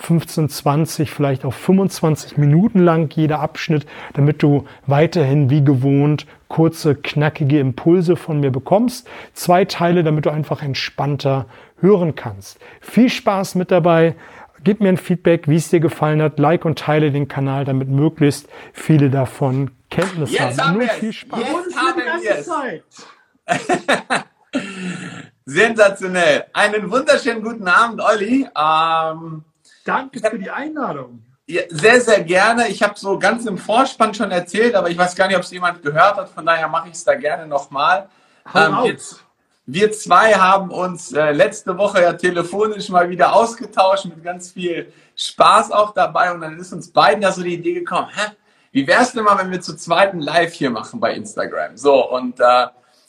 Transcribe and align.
15, 0.00 0.48
20, 0.48 1.10
vielleicht 1.10 1.44
auch 1.44 1.52
25 1.52 2.38
Minuten 2.38 2.78
lang 2.80 3.12
jeder 3.14 3.40
Abschnitt, 3.40 3.86
damit 4.14 4.42
du 4.42 4.64
weiterhin 4.86 5.50
wie 5.50 5.62
gewohnt 5.62 6.26
kurze, 6.48 6.94
knackige 6.96 7.60
Impulse 7.60 8.16
von 8.16 8.40
mir 8.40 8.50
bekommst. 8.50 9.08
Zwei 9.34 9.64
Teile, 9.64 10.02
damit 10.02 10.26
du 10.26 10.30
einfach 10.30 10.62
entspannter 10.62 11.46
hören 11.80 12.14
kannst. 12.14 12.58
Viel 12.80 13.08
Spaß 13.08 13.54
mit 13.54 13.70
dabei. 13.70 14.16
Gib 14.64 14.80
mir 14.80 14.88
ein 14.90 14.96
Feedback, 14.96 15.48
wie 15.48 15.56
es 15.56 15.70
dir 15.70 15.80
gefallen 15.80 16.20
hat. 16.20 16.38
Like 16.38 16.64
und 16.64 16.78
teile 16.78 17.12
den 17.12 17.28
Kanal, 17.28 17.64
damit 17.64 17.88
möglichst 17.88 18.48
viele 18.72 19.10
davon 19.10 19.70
Kenntnis 19.90 20.32
Jetzt 20.32 20.58
haben. 20.60 20.68
haben 20.68 20.72
Nur 20.74 20.82
wir 20.82 20.88
viel. 20.90 21.12
Spaß. 21.12 21.40
Jetzt 21.40 21.76
haben 21.76 22.02
wir 22.22 22.34
es. 22.38 23.06
Sensationell. 25.44 26.44
Einen 26.52 26.90
wunderschönen 26.90 27.42
guten 27.42 27.68
Abend, 27.68 28.00
Olli. 28.00 28.46
Ähm, 28.56 29.44
Danke 29.84 30.20
für 30.20 30.38
die 30.38 30.50
Einladung. 30.50 31.24
ja, 31.46 31.62
sehr, 31.68 32.00
sehr 32.00 32.22
gerne. 32.22 32.68
Ich 32.68 32.82
habe 32.82 32.98
so 32.98 33.18
ganz 33.18 33.46
im 33.46 33.58
Vorspann 33.58 34.14
schon 34.14 34.30
erzählt, 34.30 34.74
aber 34.74 34.90
ich 34.90 34.98
weiß 34.98 35.16
gar 35.16 35.26
nicht, 35.26 35.36
ob 35.36 35.42
es 35.42 35.50
jemand 35.50 35.82
gehört 35.82 36.16
hat. 36.16 36.30
Von 36.30 36.46
daher 36.46 36.68
mache 36.68 36.88
ich 36.88 36.94
es 36.94 37.04
da 37.04 37.14
gerne 37.14 37.46
nochmal. 37.46 38.08
Hau 38.52 38.86
wir, 39.72 39.92
zwei 39.92 40.34
haben 40.34 40.70
uns 40.70 41.12
äh, 41.12 41.30
letzte 41.32 41.76
Woche 41.78 42.02
ja 42.02 42.12
telefonisch 42.14 42.88
mal 42.88 43.08
wieder 43.08 43.34
ausgetauscht 43.34 44.06
mit 44.06 44.22
ganz 44.24 44.50
viel 44.50 44.92
Spaß 45.14 45.70
auch 45.70 45.94
dabei. 45.94 46.32
Und 46.32 46.40
dann 46.40 46.58
ist 46.58 46.72
uns 46.72 46.90
beiden 46.90 47.20
da 47.20 47.30
so 47.30 47.42
die 47.42 47.54
Idee 47.54 47.74
gekommen, 47.74 48.08
hä? 48.12 48.32
Wie 48.72 48.86
wär's 48.86 49.12
denn 49.12 49.24
mal, 49.24 49.38
wenn 49.38 49.50
wir 49.50 49.60
zu 49.60 49.76
zweiten 49.76 50.20
Live 50.20 50.54
hier 50.54 50.70
machen 50.70 51.00
bei 51.00 51.14
Instagram? 51.14 51.76
So, 51.76 52.10
und 52.10 52.38
äh, 52.40 52.66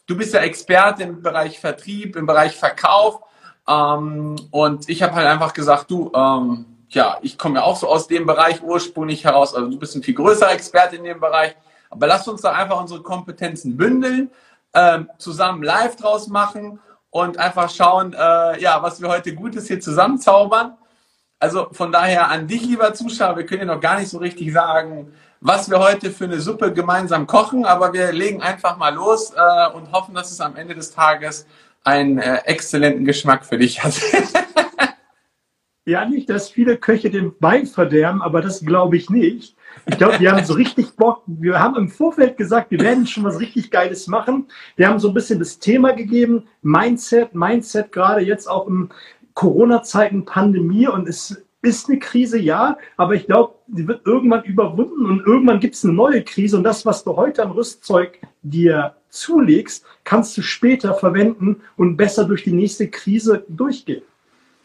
du 0.07 0.17
bist 0.17 0.33
ja 0.33 0.41
Experte 0.41 1.03
im 1.03 1.21
Bereich 1.21 1.59
Vertrieb, 1.59 2.15
im 2.15 2.25
Bereich 2.25 2.55
Verkauf. 2.55 3.21
Ähm, 3.67 4.35
und 4.51 4.89
ich 4.89 5.03
habe 5.03 5.13
halt 5.13 5.27
einfach 5.27 5.53
gesagt, 5.53 5.91
du, 5.91 6.11
ähm, 6.13 6.65
ja, 6.89 7.17
ich 7.21 7.37
komme 7.37 7.59
ja 7.59 7.63
auch 7.63 7.77
so 7.77 7.87
aus 7.87 8.07
dem 8.07 8.25
Bereich 8.25 8.61
ursprünglich 8.61 9.23
heraus. 9.23 9.55
Also 9.55 9.69
du 9.69 9.79
bist 9.79 9.95
ein 9.95 10.03
viel 10.03 10.15
größerer 10.15 10.51
Experte 10.51 10.97
in 10.97 11.03
dem 11.03 11.19
Bereich. 11.19 11.55
Aber 11.89 12.07
lass 12.07 12.27
uns 12.27 12.41
da 12.41 12.51
einfach 12.51 12.79
unsere 12.79 13.01
Kompetenzen 13.01 13.77
bündeln, 13.77 14.31
ähm, 14.73 15.09
zusammen 15.17 15.63
live 15.63 15.95
draus 15.95 16.27
machen 16.27 16.79
und 17.09 17.37
einfach 17.37 17.69
schauen, 17.69 18.13
äh, 18.13 18.61
ja, 18.61 18.81
was 18.81 19.01
wir 19.01 19.09
heute 19.09 19.35
Gutes 19.35 19.67
hier 19.67 19.79
zusammenzaubern. 19.79 20.77
Also 21.39 21.67
von 21.71 21.91
daher 21.91 22.29
an 22.29 22.47
dich, 22.47 22.61
lieber 22.61 22.93
Zuschauer, 22.93 23.35
wir 23.35 23.45
können 23.45 23.67
ja 23.67 23.73
noch 23.73 23.81
gar 23.81 23.99
nicht 23.99 24.09
so 24.09 24.19
richtig 24.19 24.53
sagen, 24.53 25.13
was 25.41 25.69
wir 25.69 25.79
heute 25.79 26.11
für 26.11 26.25
eine 26.25 26.39
Suppe 26.39 26.71
gemeinsam 26.71 27.25
kochen, 27.25 27.65
aber 27.65 27.93
wir 27.93 28.11
legen 28.11 28.41
einfach 28.41 28.77
mal 28.77 28.93
los 28.93 29.31
äh, 29.31 29.73
und 29.73 29.91
hoffen, 29.91 30.13
dass 30.13 30.31
es 30.31 30.39
am 30.39 30.55
Ende 30.55 30.75
des 30.75 30.91
Tages 30.91 31.47
einen 31.83 32.19
äh, 32.19 32.37
exzellenten 32.45 33.05
Geschmack 33.05 33.45
für 33.45 33.57
dich 33.57 33.83
hat. 33.83 33.99
Ja, 35.83 36.05
nicht, 36.05 36.29
dass 36.29 36.49
viele 36.49 36.77
Köche 36.77 37.09
den 37.09 37.33
Wein 37.39 37.65
verderben, 37.65 38.21
aber 38.21 38.41
das 38.41 38.63
glaube 38.63 38.97
ich 38.97 39.09
nicht. 39.09 39.55
Ich 39.87 39.97
glaube, 39.97 40.19
wir 40.19 40.31
haben 40.31 40.45
so 40.45 40.53
richtig 40.53 40.95
Bock. 40.95 41.23
Wir 41.25 41.59
haben 41.59 41.75
im 41.75 41.89
Vorfeld 41.89 42.37
gesagt, 42.37 42.69
wir 42.69 42.79
werden 42.79 43.07
schon 43.07 43.23
was 43.23 43.39
richtig 43.39 43.71
Geiles 43.71 44.05
machen. 44.05 44.47
Wir 44.75 44.87
haben 44.87 44.99
so 44.99 45.07
ein 45.07 45.15
bisschen 45.15 45.39
das 45.39 45.57
Thema 45.57 45.93
gegeben, 45.93 46.47
Mindset, 46.61 47.33
Mindset 47.33 47.91
gerade 47.91 48.21
jetzt 48.21 48.47
auch 48.47 48.67
im 48.67 48.89
Corona-Zeiten, 49.33 50.25
Pandemie 50.25 50.87
und 50.87 51.09
es 51.09 51.43
ist 51.61 51.89
eine 51.89 51.99
Krise, 51.99 52.39
ja, 52.39 52.77
aber 52.97 53.13
ich 53.13 53.27
glaube, 53.27 53.55
die 53.67 53.87
wird 53.87 54.05
irgendwann 54.05 54.43
überwunden 54.43 55.05
und 55.05 55.25
irgendwann 55.25 55.59
gibt 55.59 55.75
es 55.75 55.83
eine 55.83 55.93
neue 55.93 56.23
Krise 56.23 56.57
und 56.57 56.63
das, 56.63 56.85
was 56.85 57.03
du 57.03 57.15
heute 57.15 57.43
an 57.43 57.51
Rüstzeug 57.51 58.19
dir 58.41 58.95
zulegst, 59.09 59.85
kannst 60.03 60.35
du 60.37 60.41
später 60.41 60.93
verwenden 60.95 61.61
und 61.77 61.97
besser 61.97 62.25
durch 62.25 62.43
die 62.43 62.53
nächste 62.53 62.89
Krise 62.89 63.45
durchgehen. 63.47 64.03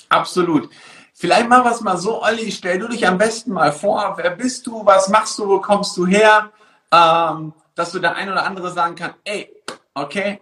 Absolut. 0.09 0.71
Vielleicht 1.13 1.49
machen 1.49 1.65
wir 1.65 1.73
es 1.73 1.81
mal 1.81 1.97
so, 1.97 2.23
Olli, 2.23 2.51
stell 2.53 2.79
du 2.79 2.89
dich 2.89 3.07
am 3.07 3.19
besten 3.19 3.53
mal 3.53 3.73
vor, 3.73 4.15
wer 4.19 4.31
bist 4.31 4.67
du, 4.67 4.85
was 4.85 5.09
machst 5.09 5.39
du, 5.39 5.49
wo 5.49 5.61
kommst 5.61 5.97
du 5.97 6.07
her, 6.07 6.51
ähm, 6.93 7.53
dass 7.75 7.93
du 7.93 7.99
der 7.99 8.15
ein 8.15 8.31
oder 8.31 8.45
andere 8.45 8.71
sagen 8.71 8.95
kann, 8.95 9.15
ey, 9.25 9.51
okay, 9.95 10.41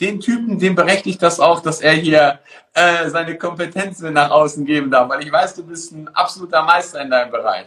den 0.00 0.20
Typen, 0.20 0.58
dem 0.58 0.74
berechtigt 0.74 1.22
das 1.22 1.40
auch, 1.40 1.60
dass 1.60 1.80
er 1.80 1.92
hier 1.92 2.38
äh, 2.74 3.08
seine 3.08 3.36
Kompetenzen 3.36 4.12
nach 4.12 4.30
außen 4.30 4.64
geben 4.64 4.90
darf, 4.90 5.08
weil 5.08 5.22
ich 5.22 5.32
weiß, 5.32 5.54
du 5.56 5.66
bist 5.66 5.92
ein 5.92 6.08
absoluter 6.14 6.62
Meister 6.62 7.02
in 7.02 7.10
deinem 7.10 7.30
Bereich. 7.30 7.66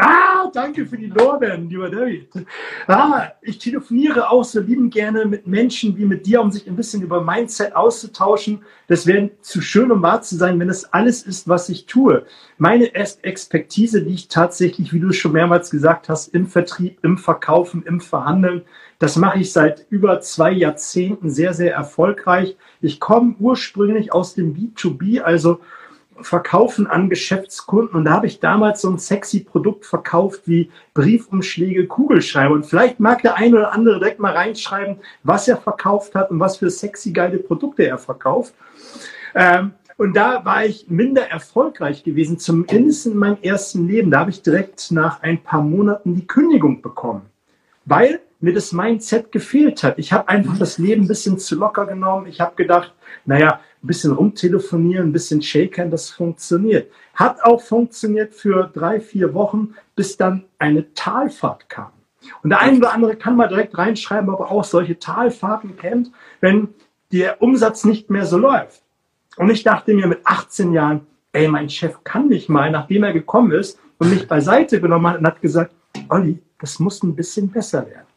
Ah, 0.00 0.48
danke 0.52 0.86
für 0.86 0.96
die 0.96 1.06
Lorbeeren, 1.06 1.68
lieber 1.68 1.90
David. 1.90 2.28
Ah, 2.86 3.32
ich 3.42 3.58
telefoniere 3.58 4.30
auch 4.30 4.44
so 4.44 4.60
lieben 4.60 4.90
gerne 4.90 5.24
mit 5.24 5.48
Menschen 5.48 5.96
wie 5.96 6.04
mit 6.04 6.24
dir, 6.24 6.40
um 6.40 6.52
sich 6.52 6.68
ein 6.68 6.76
bisschen 6.76 7.02
über 7.02 7.20
Mindset 7.20 7.74
auszutauschen. 7.74 8.64
Das 8.86 9.06
wäre 9.06 9.30
zu 9.40 9.60
schön, 9.60 9.90
um 9.90 10.00
wahr 10.00 10.22
zu 10.22 10.36
sein, 10.36 10.60
wenn 10.60 10.68
es 10.68 10.92
alles 10.92 11.24
ist, 11.24 11.48
was 11.48 11.68
ich 11.68 11.86
tue. 11.86 12.24
Meine 12.58 12.94
Ex- 12.94 13.18
Expertise 13.22 13.98
liegt 13.98 14.30
tatsächlich, 14.30 14.92
wie 14.92 15.00
du 15.00 15.12
schon 15.12 15.32
mehrmals 15.32 15.68
gesagt 15.68 16.08
hast, 16.08 16.28
im 16.28 16.46
Vertrieb, 16.46 17.00
im 17.02 17.18
Verkaufen, 17.18 17.82
im 17.84 18.00
Verhandeln. 18.00 18.62
Das 18.98 19.16
mache 19.16 19.38
ich 19.38 19.52
seit 19.52 19.86
über 19.90 20.20
zwei 20.20 20.50
Jahrzehnten 20.50 21.30
sehr, 21.30 21.54
sehr 21.54 21.72
erfolgreich. 21.72 22.56
Ich 22.80 22.98
komme 22.98 23.36
ursprünglich 23.38 24.12
aus 24.12 24.34
dem 24.34 24.54
B2B, 24.54 25.20
also 25.20 25.60
verkaufen 26.20 26.88
an 26.88 27.08
Geschäftskunden. 27.08 27.94
Und 27.96 28.06
da 28.06 28.12
habe 28.12 28.26
ich 28.26 28.40
damals 28.40 28.80
so 28.80 28.90
ein 28.90 28.98
sexy 28.98 29.40
Produkt 29.40 29.86
verkauft 29.86 30.42
wie 30.46 30.70
Briefumschläge, 30.94 31.86
Kugelschreiber. 31.86 32.54
Und 32.54 32.66
vielleicht 32.66 32.98
mag 32.98 33.22
der 33.22 33.36
eine 33.36 33.56
oder 33.56 33.72
andere 33.72 34.00
direkt 34.00 34.18
mal 34.18 34.32
reinschreiben, 34.32 34.96
was 35.22 35.46
er 35.46 35.56
verkauft 35.56 36.16
hat 36.16 36.32
und 36.32 36.40
was 36.40 36.56
für 36.56 36.70
sexy 36.70 37.12
geile 37.12 37.38
Produkte 37.38 37.86
er 37.86 37.98
verkauft. 37.98 38.54
Ähm, 39.34 39.72
und 39.96 40.16
da 40.16 40.44
war 40.44 40.64
ich 40.64 40.88
minder 40.88 41.28
erfolgreich 41.28 42.04
gewesen, 42.04 42.38
zumindest 42.38 43.06
in 43.06 43.16
meinem 43.16 43.38
ersten 43.42 43.86
Leben. 43.88 44.10
Da 44.10 44.20
habe 44.20 44.30
ich 44.30 44.42
direkt 44.42 44.90
nach 44.90 45.22
ein 45.22 45.42
paar 45.42 45.62
Monaten 45.62 46.14
die 46.14 46.26
Kündigung 46.26 46.82
bekommen, 46.82 47.22
weil 47.84 48.20
mir 48.40 48.52
das 48.52 48.72
Mindset 48.72 49.32
gefehlt 49.32 49.82
hat. 49.82 49.98
Ich 49.98 50.12
habe 50.12 50.28
einfach 50.28 50.58
das 50.58 50.78
Leben 50.78 51.04
ein 51.04 51.08
bisschen 51.08 51.38
zu 51.38 51.56
locker 51.56 51.86
genommen. 51.86 52.26
Ich 52.26 52.40
habe 52.40 52.54
gedacht, 52.54 52.94
naja, 53.24 53.60
ein 53.82 53.86
bisschen 53.86 54.12
rumtelefonieren, 54.12 55.08
ein 55.08 55.12
bisschen 55.12 55.42
shakern, 55.42 55.90
das 55.90 56.10
funktioniert. 56.10 56.90
Hat 57.14 57.42
auch 57.42 57.60
funktioniert 57.60 58.34
für 58.34 58.70
drei, 58.72 59.00
vier 59.00 59.34
Wochen, 59.34 59.74
bis 59.96 60.16
dann 60.16 60.44
eine 60.58 60.92
Talfahrt 60.94 61.68
kam. 61.68 61.90
Und 62.42 62.50
der 62.50 62.60
eine 62.60 62.78
oder 62.78 62.92
andere 62.92 63.16
kann 63.16 63.36
mal 63.36 63.48
direkt 63.48 63.76
reinschreiben, 63.78 64.30
ob 64.30 64.40
er 64.40 64.50
auch 64.50 64.64
solche 64.64 64.98
Talfahrten 64.98 65.76
kennt, 65.76 66.12
wenn 66.40 66.68
der 67.12 67.40
Umsatz 67.42 67.84
nicht 67.84 68.10
mehr 68.10 68.26
so 68.26 68.38
läuft. 68.38 68.82
Und 69.36 69.50
ich 69.50 69.62
dachte 69.62 69.94
mir 69.94 70.06
mit 70.06 70.20
18 70.24 70.72
Jahren, 70.72 71.06
ey, 71.32 71.48
mein 71.48 71.70
Chef 71.70 72.02
kann 72.04 72.28
mich 72.28 72.48
mal, 72.48 72.70
nachdem 72.70 73.04
er 73.04 73.12
gekommen 73.12 73.52
ist 73.52 73.78
und 73.98 74.10
mich 74.10 74.26
beiseite 74.26 74.80
genommen 74.80 75.06
hat 75.08 75.18
und 75.18 75.26
hat 75.26 75.40
gesagt, 75.40 75.72
Olli, 76.08 76.40
das 76.60 76.78
muss 76.80 77.02
ein 77.02 77.14
bisschen 77.14 77.48
besser 77.48 77.86
werden. 77.86 78.07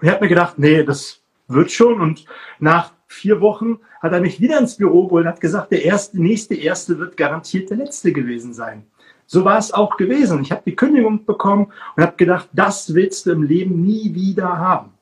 Und 0.00 0.06
ich 0.06 0.12
habe 0.12 0.24
mir 0.24 0.28
gedacht, 0.28 0.58
nee, 0.58 0.82
das 0.82 1.20
wird 1.48 1.70
schon. 1.72 2.00
Und 2.00 2.24
nach 2.58 2.92
vier 3.06 3.40
Wochen 3.40 3.78
hat 4.00 4.12
er 4.12 4.20
mich 4.20 4.40
wieder 4.40 4.58
ins 4.58 4.76
Büro 4.76 5.06
geholt 5.06 5.24
und 5.24 5.32
hat 5.32 5.40
gesagt, 5.40 5.72
der 5.72 5.84
erste, 5.84 6.20
nächste 6.20 6.54
Erste 6.54 6.98
wird 6.98 7.16
garantiert 7.16 7.70
der 7.70 7.78
Letzte 7.78 8.12
gewesen 8.12 8.52
sein. 8.52 8.86
So 9.26 9.44
war 9.44 9.58
es 9.58 9.72
auch 9.72 9.96
gewesen. 9.96 10.42
Ich 10.42 10.52
habe 10.52 10.62
die 10.64 10.76
Kündigung 10.76 11.24
bekommen 11.24 11.72
und 11.96 12.02
habe 12.02 12.16
gedacht, 12.16 12.48
das 12.52 12.94
willst 12.94 13.26
du 13.26 13.32
im 13.32 13.42
Leben 13.42 13.82
nie 13.82 14.14
wieder 14.14 14.58
haben. 14.58 14.92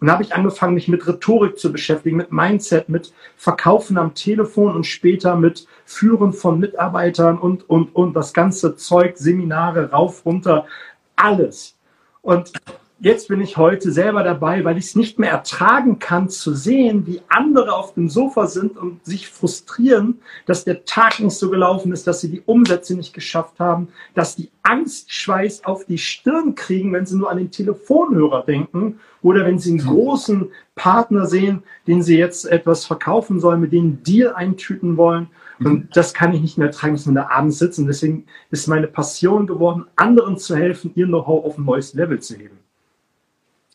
Und 0.00 0.08
da 0.08 0.14
habe 0.14 0.24
ich 0.24 0.34
angefangen, 0.34 0.74
mich 0.74 0.88
mit 0.88 1.06
Rhetorik 1.06 1.58
zu 1.58 1.70
beschäftigen, 1.70 2.16
mit 2.16 2.32
Mindset, 2.32 2.88
mit 2.88 3.12
Verkaufen 3.36 3.98
am 3.98 4.14
Telefon 4.14 4.74
und 4.74 4.84
später 4.84 5.36
mit 5.36 5.66
Führen 5.84 6.32
von 6.32 6.58
Mitarbeitern 6.58 7.38
und, 7.38 7.68
und, 7.70 7.94
und 7.94 8.14
das 8.14 8.32
ganze 8.32 8.74
Zeug, 8.74 9.16
Seminare, 9.16 9.92
rauf, 9.92 10.26
runter, 10.26 10.66
alles. 11.14 11.76
Und 12.20 12.52
jetzt 13.02 13.26
bin 13.26 13.40
ich 13.40 13.56
heute 13.56 13.90
selber 13.90 14.22
dabei, 14.22 14.64
weil 14.64 14.78
ich 14.78 14.86
es 14.86 14.96
nicht 14.96 15.18
mehr 15.18 15.32
ertragen 15.32 15.98
kann 15.98 16.28
zu 16.28 16.54
sehen, 16.54 17.04
wie 17.06 17.20
andere 17.28 17.74
auf 17.74 17.94
dem 17.94 18.08
Sofa 18.08 18.46
sind 18.46 18.76
und 18.78 19.04
sich 19.04 19.28
frustrieren, 19.28 20.20
dass 20.46 20.64
der 20.64 20.84
Tag 20.84 21.18
nicht 21.18 21.34
so 21.34 21.50
gelaufen 21.50 21.92
ist, 21.92 22.06
dass 22.06 22.20
sie 22.20 22.30
die 22.30 22.42
Umsätze 22.46 22.94
nicht 22.94 23.12
geschafft 23.12 23.58
haben, 23.58 23.88
dass 24.14 24.36
die 24.36 24.50
Angstschweiß 24.62 25.64
auf 25.64 25.84
die 25.84 25.98
Stirn 25.98 26.54
kriegen, 26.54 26.92
wenn 26.92 27.04
sie 27.04 27.16
nur 27.16 27.28
an 27.28 27.38
den 27.38 27.50
Telefonhörer 27.50 28.44
denken 28.44 29.00
oder 29.20 29.44
wenn 29.44 29.58
sie 29.58 29.70
einen 29.70 29.88
großen 29.88 30.48
Partner 30.76 31.26
sehen, 31.26 31.64
den 31.88 32.02
sie 32.02 32.16
jetzt 32.16 32.44
etwas 32.44 32.86
verkaufen 32.86 33.40
sollen, 33.40 33.60
mit 33.60 33.72
denen 33.72 33.94
einen 33.94 34.02
Deal 34.04 34.32
eintüten 34.34 34.96
wollen. 34.96 35.28
Mhm. 35.58 35.66
Und 35.66 35.96
das 35.96 36.14
kann 36.14 36.32
ich 36.32 36.40
nicht 36.40 36.56
mehr 36.56 36.70
tragen, 36.70 36.94
dass 36.94 37.06
man 37.06 37.16
da 37.16 37.28
abends 37.30 37.58
sitzt. 37.58 37.80
Und 37.80 37.88
deswegen 37.88 38.26
ist 38.52 38.68
meine 38.68 38.86
Passion 38.86 39.48
geworden, 39.48 39.86
anderen 39.96 40.38
zu 40.38 40.54
helfen, 40.54 40.92
ihr 40.94 41.06
Know-how 41.06 41.44
auf 41.44 41.58
ein 41.58 41.64
neues 41.64 41.94
Level 41.94 42.20
zu 42.20 42.36
heben. 42.36 42.61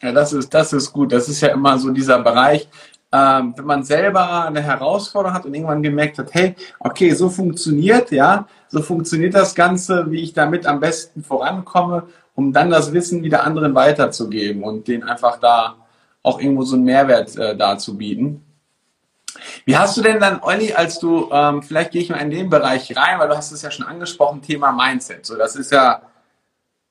Ja, 0.01 0.11
das 0.11 0.33
ist, 0.33 0.53
das 0.53 0.73
ist 0.73 0.93
gut. 0.93 1.11
Das 1.11 1.27
ist 1.27 1.41
ja 1.41 1.49
immer 1.49 1.77
so 1.79 1.89
dieser 1.89 2.19
Bereich, 2.19 2.67
ähm, 3.11 3.53
wenn 3.57 3.65
man 3.65 3.83
selber 3.83 4.45
eine 4.45 4.61
Herausforderung 4.61 5.35
hat 5.35 5.45
und 5.45 5.53
irgendwann 5.53 5.81
gemerkt 5.81 6.19
hat, 6.19 6.33
hey, 6.33 6.55
okay, 6.79 7.13
so 7.13 7.29
funktioniert, 7.29 8.11
ja, 8.11 8.47
so 8.67 8.81
funktioniert 8.81 9.33
das 9.33 9.55
Ganze, 9.55 10.11
wie 10.11 10.21
ich 10.21 10.33
damit 10.33 10.67
am 10.67 10.79
besten 10.79 11.23
vorankomme, 11.23 12.03
um 12.35 12.53
dann 12.53 12.69
das 12.69 12.93
Wissen 12.93 13.23
wieder 13.23 13.43
anderen 13.43 13.73
weiterzugeben 13.73 14.63
und 14.63 14.87
denen 14.87 15.03
einfach 15.03 15.39
da 15.39 15.77
auch 16.21 16.39
irgendwo 16.39 16.63
so 16.63 16.75
einen 16.75 16.83
Mehrwert 16.83 17.35
äh, 17.37 17.55
darzubieten. 17.55 18.43
Wie 19.65 19.77
hast 19.77 19.95
du 19.97 20.01
denn 20.01 20.19
dann, 20.19 20.41
Olli, 20.41 20.73
als 20.73 20.99
du, 20.99 21.29
ähm, 21.31 21.63
vielleicht 21.63 21.91
gehe 21.91 22.01
ich 22.01 22.09
mal 22.09 22.17
in 22.17 22.31
den 22.31 22.49
Bereich 22.49 22.95
rein, 22.97 23.19
weil 23.19 23.29
du 23.29 23.37
hast 23.37 23.51
es 23.51 23.61
ja 23.61 23.71
schon 23.71 23.85
angesprochen, 23.85 24.41
Thema 24.41 24.71
Mindset. 24.71 25.25
So, 25.25 25.35
das 25.35 25.55
ist 25.55 25.71
ja, 25.71 26.01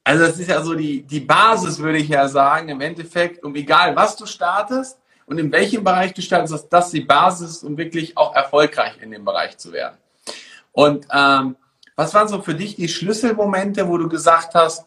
also 0.06 0.24
das 0.24 0.38
ist 0.38 0.48
ja 0.48 0.62
so 0.62 0.74
die, 0.74 1.02
die 1.02 1.18
Basis, 1.18 1.80
würde 1.80 1.98
ich 1.98 2.08
ja 2.08 2.28
sagen, 2.28 2.68
im 2.68 2.80
Endeffekt, 2.80 3.42
um 3.42 3.52
egal 3.56 3.96
was 3.96 4.14
du 4.14 4.24
startest, 4.24 5.00
und 5.26 5.38
in 5.38 5.50
welchem 5.50 5.82
Bereich 5.82 6.14
du 6.14 6.22
startest, 6.22 6.52
dass 6.52 6.68
das 6.68 6.90
die 6.92 7.00
Basis 7.00 7.50
ist, 7.50 7.64
um 7.64 7.76
wirklich 7.76 8.16
auch 8.16 8.32
erfolgreich 8.32 9.02
in 9.02 9.10
dem 9.10 9.24
Bereich 9.24 9.58
zu 9.58 9.72
werden. 9.72 9.96
Und 10.70 11.08
ähm, 11.12 11.56
was 11.96 12.14
waren 12.14 12.28
so 12.28 12.40
für 12.40 12.54
dich 12.54 12.76
die 12.76 12.86
Schlüsselmomente, 12.86 13.88
wo 13.88 13.98
du 13.98 14.08
gesagt 14.08 14.54
hast, 14.54 14.86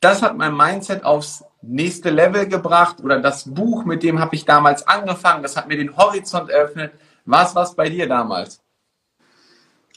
das 0.00 0.22
hat 0.22 0.38
mein 0.38 0.56
Mindset 0.56 1.04
aufs 1.04 1.44
nächste 1.60 2.08
Level 2.08 2.48
gebracht 2.48 2.96
oder 3.04 3.20
das 3.20 3.52
Buch, 3.52 3.84
mit 3.84 4.02
dem 4.02 4.20
habe 4.20 4.36
ich 4.36 4.46
damals 4.46 4.88
angefangen, 4.88 5.42
das 5.42 5.54
hat 5.58 5.68
mir 5.68 5.76
den 5.76 5.94
Horizont 5.94 6.48
eröffnet. 6.48 6.94
Was 7.26 7.54
war 7.54 7.64
es 7.64 7.74
bei 7.74 7.90
dir 7.90 8.08
damals? 8.08 8.62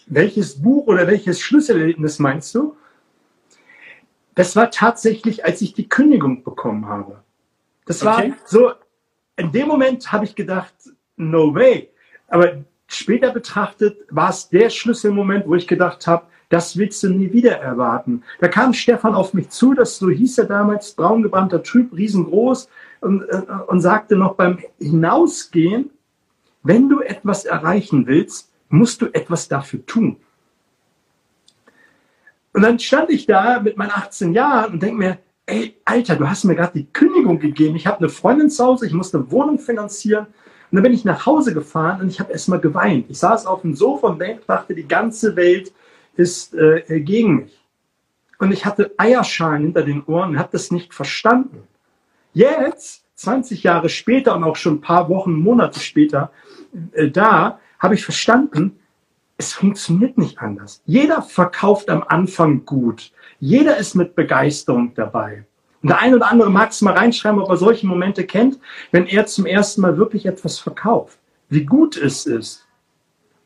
Welches 0.08 0.62
Buch 0.62 0.86
oder 0.88 1.08
welches 1.08 1.40
Schlüsselerlebnis 1.40 2.20
meinst 2.20 2.54
du? 2.54 2.76
Das 4.40 4.56
war 4.56 4.72
tatsächlich, 4.72 5.44
als 5.44 5.62
ich 5.62 5.74
die 5.74 5.90
Kündigung 5.90 6.46
bekommen 6.46 6.88
habe. 6.88 7.20
Das 7.86 8.06
war 8.06 8.20
okay. 8.20 8.34
so 8.46 8.72
in 9.36 9.52
dem 9.52 9.68
Moment 9.68 10.14
habe 10.14 10.24
ich 10.24 10.34
gedacht, 10.34 10.74
no 11.18 11.54
way. 11.54 11.90
Aber 12.30 12.64
später 12.88 13.32
betrachtet 13.32 13.98
war 14.10 14.30
es 14.30 14.48
der 14.48 14.70
Schlüsselmoment, 14.70 15.46
wo 15.46 15.56
ich 15.56 15.68
gedacht 15.68 16.08
habe, 16.08 16.26
das 16.48 16.78
willst 16.78 17.04
du 17.04 17.10
nie 17.10 17.34
wieder 17.34 17.58
erwarten. 17.58 18.24
Da 18.40 18.48
kam 18.48 18.74
Stefan 18.74 19.14
auf 19.14 19.34
mich 19.34 19.50
zu, 19.50 19.74
das 19.74 19.98
so 19.98 20.10
hieß 20.10 20.38
er 20.38 20.46
damals, 20.46 20.94
braungebrannter 20.94 21.62
Typ, 21.62 21.92
riesengroß, 21.92 22.70
und, 23.02 23.24
äh, 23.24 23.42
und 23.68 23.82
sagte 23.82 24.16
noch 24.16 24.36
beim 24.36 24.60
Hinausgehen, 24.80 25.90
wenn 26.64 26.88
du 26.88 27.02
etwas 27.02 27.44
erreichen 27.44 28.08
willst, 28.08 28.54
musst 28.70 29.02
du 29.02 29.08
etwas 29.08 29.50
dafür 29.50 29.86
tun. 29.86 30.16
Und 32.60 32.64
dann 32.64 32.78
stand 32.78 33.10
ich 33.10 33.26
da 33.26 33.62
mit 33.62 33.78
meinen 33.78 33.92
18 33.92 34.34
Jahren 34.34 34.74
und 34.74 34.84
denke 34.84 34.98
mir, 34.98 35.18
ey, 35.46 35.78
Alter, 35.86 36.18
du 36.18 36.30
hast 36.30 36.44
mir 36.44 36.56
gerade 36.56 36.78
die 36.78 36.88
Kündigung 36.92 37.40
gegeben. 37.40 37.78
Ich 37.78 37.88
habe 37.88 38.00
eine 38.00 38.10
Freundin 38.10 38.50
zu 38.50 38.66
Hause, 38.66 38.86
ich 38.86 38.92
muss 38.92 39.16
eine 39.16 39.32
Wohnung 39.32 39.60
finanzieren. 39.60 40.26
Und 40.26 40.76
dann 40.76 40.84
bin 40.84 40.92
ich 40.92 41.06
nach 41.06 41.26
Hause 41.26 41.54
gefahren 41.54 42.02
und 42.02 42.10
ich 42.10 42.20
habe 42.20 42.34
erstmal 42.34 42.60
geweint. 42.60 43.06
Ich 43.08 43.18
saß 43.20 43.46
auf 43.46 43.62
dem 43.62 43.76
Sofa 43.76 44.08
und 44.08 44.22
dachte, 44.46 44.76
die 44.76 44.86
ganze 44.86 45.38
Welt 45.38 45.72
ist 46.18 46.54
äh, 46.54 47.00
gegen 47.00 47.38
mich. 47.38 47.58
Und 48.40 48.52
ich 48.52 48.66
hatte 48.66 48.94
Eierschalen 48.98 49.62
hinter 49.62 49.84
den 49.84 50.04
Ohren 50.04 50.32
und 50.32 50.38
habe 50.40 50.50
das 50.52 50.70
nicht 50.70 50.94
verstanden. 50.94 51.64
Jetzt, 52.34 53.06
20 53.16 53.64
Jahre 53.64 53.88
später 53.88 54.36
und 54.36 54.44
auch 54.44 54.58
schon 54.58 54.74
ein 54.74 54.82
paar 54.82 55.08
Wochen, 55.08 55.32
Monate 55.32 55.80
später, 55.80 56.34
äh, 56.92 57.10
da 57.10 57.62
habe 57.80 57.96
ich 57.96 58.04
verstanden, 58.04 58.78
es 59.40 59.54
funktioniert 59.54 60.18
nicht 60.18 60.40
anders. 60.40 60.82
Jeder 60.86 61.22
verkauft 61.22 61.90
am 61.90 62.04
Anfang 62.06 62.66
gut. 62.66 63.14
Jeder 63.40 63.78
ist 63.78 63.96
mit 63.96 64.14
Begeisterung 64.14 64.94
dabei. 64.96 65.46
Und 65.82 65.90
der 65.90 66.00
eine 66.00 66.18
oder 66.18 66.30
andere 66.30 66.52
mag 66.52 66.72
es 66.72 66.82
mal 66.82 66.94
reinschreiben, 66.94 67.42
ob 67.42 67.50
er 67.50 67.56
solche 67.56 67.88
Momente 67.88 68.26
kennt, 68.26 68.60
wenn 68.92 69.08
er 69.08 69.26
zum 69.28 69.46
ersten 69.46 69.80
Mal 69.80 69.98
wirklich 69.98 70.26
etwas 70.26 70.60
verkauft. 70.60 71.18
Wie 71.48 71.66
gut 71.66 71.96
es 71.96 72.26
ist. 72.26 72.68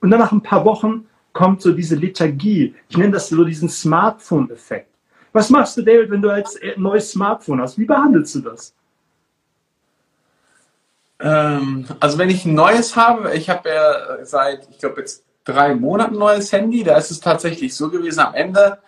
Und 0.02 0.10
dann 0.10 0.20
nach 0.20 0.32
ein 0.32 0.42
paar 0.42 0.66
Wochen 0.66 1.06
kommt 1.32 1.62
so 1.62 1.72
diese 1.72 1.96
Lethargie. 1.96 2.74
Ich 2.90 2.98
nenne 2.98 3.12
das 3.12 3.30
so 3.30 3.44
diesen 3.44 3.70
Smartphone-Effekt. 3.70 4.90
Was 5.32 5.52
machst 5.52 5.78
du, 5.78 5.84
David, 5.84 6.10
wenn 6.10 6.24
du 6.24 6.30
als 6.32 6.60
neues 6.76 7.12
Smartphone 7.12 7.62
hast? 7.62 7.78
Wie 7.78 7.86
behandelst 7.86 8.34
du 8.34 8.40
das? 8.40 8.74
Ähm, 11.20 11.86
also 12.00 12.18
wenn 12.18 12.32
ich 12.32 12.46
ein 12.46 12.56
neues 12.56 12.96
habe, 12.96 13.36
ich 13.36 13.48
habe 13.48 13.70
ja 13.70 14.26
seit, 14.26 14.68
ich 14.72 14.80
glaube 14.80 15.02
jetzt 15.02 15.24
drei 15.46 15.76
Monaten 15.76 16.18
neues 16.18 16.52
Handy, 16.52 16.84
da 16.84 16.98
ist 16.98 17.12
es 17.12 17.20
tatsächlich 17.20 17.76
so 17.76 17.90
gewesen, 17.90 18.20
am 18.20 18.34
Ende 18.34 18.80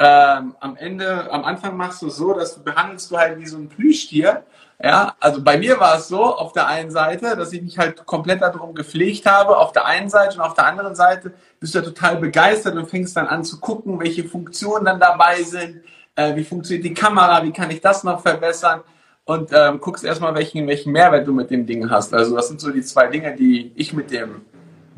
ähm, 0.00 0.54
am 0.60 0.76
Ende, 0.76 1.30
am 1.32 1.44
Anfang 1.44 1.76
machst 1.76 2.02
du 2.02 2.08
so, 2.08 2.32
dass 2.32 2.54
du 2.54 2.62
behandelst 2.62 3.10
du 3.10 3.18
halt 3.18 3.38
wie 3.40 3.46
so 3.46 3.56
ein 3.58 3.68
Plüschtier. 3.68 4.44
Ja, 4.80 5.16
also 5.18 5.42
bei 5.42 5.58
mir 5.58 5.80
war 5.80 5.96
es 5.96 6.06
so, 6.06 6.22
auf 6.22 6.52
der 6.52 6.68
einen 6.68 6.92
Seite, 6.92 7.36
dass 7.36 7.52
ich 7.52 7.62
mich 7.62 7.78
halt 7.78 8.06
komplett 8.06 8.40
darum 8.40 8.76
gepflegt 8.76 9.26
habe, 9.26 9.58
auf 9.58 9.72
der 9.72 9.86
einen 9.86 10.08
Seite 10.08 10.36
und 10.36 10.42
auf 10.42 10.54
der 10.54 10.66
anderen 10.66 10.94
Seite 10.94 11.32
bist 11.58 11.74
du 11.74 11.80
ja 11.80 11.84
total 11.84 12.18
begeistert 12.18 12.76
und 12.76 12.88
fängst 12.88 13.16
dann 13.16 13.26
an 13.26 13.42
zu 13.42 13.58
gucken, 13.58 13.98
welche 13.98 14.22
Funktionen 14.22 14.84
dann 14.84 15.00
dabei 15.00 15.42
sind, 15.42 15.82
äh, 16.14 16.36
wie 16.36 16.44
funktioniert 16.44 16.84
die 16.84 16.94
Kamera, 16.94 17.42
wie 17.42 17.52
kann 17.52 17.72
ich 17.72 17.80
das 17.80 18.04
noch 18.04 18.22
verbessern 18.22 18.82
und 19.24 19.50
ähm, 19.52 19.80
guckst 19.80 20.04
erstmal, 20.04 20.32
welchen, 20.36 20.68
welchen 20.68 20.92
Mehrwert 20.92 21.26
du 21.26 21.32
mit 21.32 21.50
dem 21.50 21.66
Ding 21.66 21.90
hast. 21.90 22.14
Also 22.14 22.36
das 22.36 22.46
sind 22.46 22.60
so 22.60 22.70
die 22.70 22.82
zwei 22.82 23.08
Dinge, 23.08 23.34
die 23.34 23.72
ich 23.74 23.92
mit 23.92 24.12
dem 24.12 24.42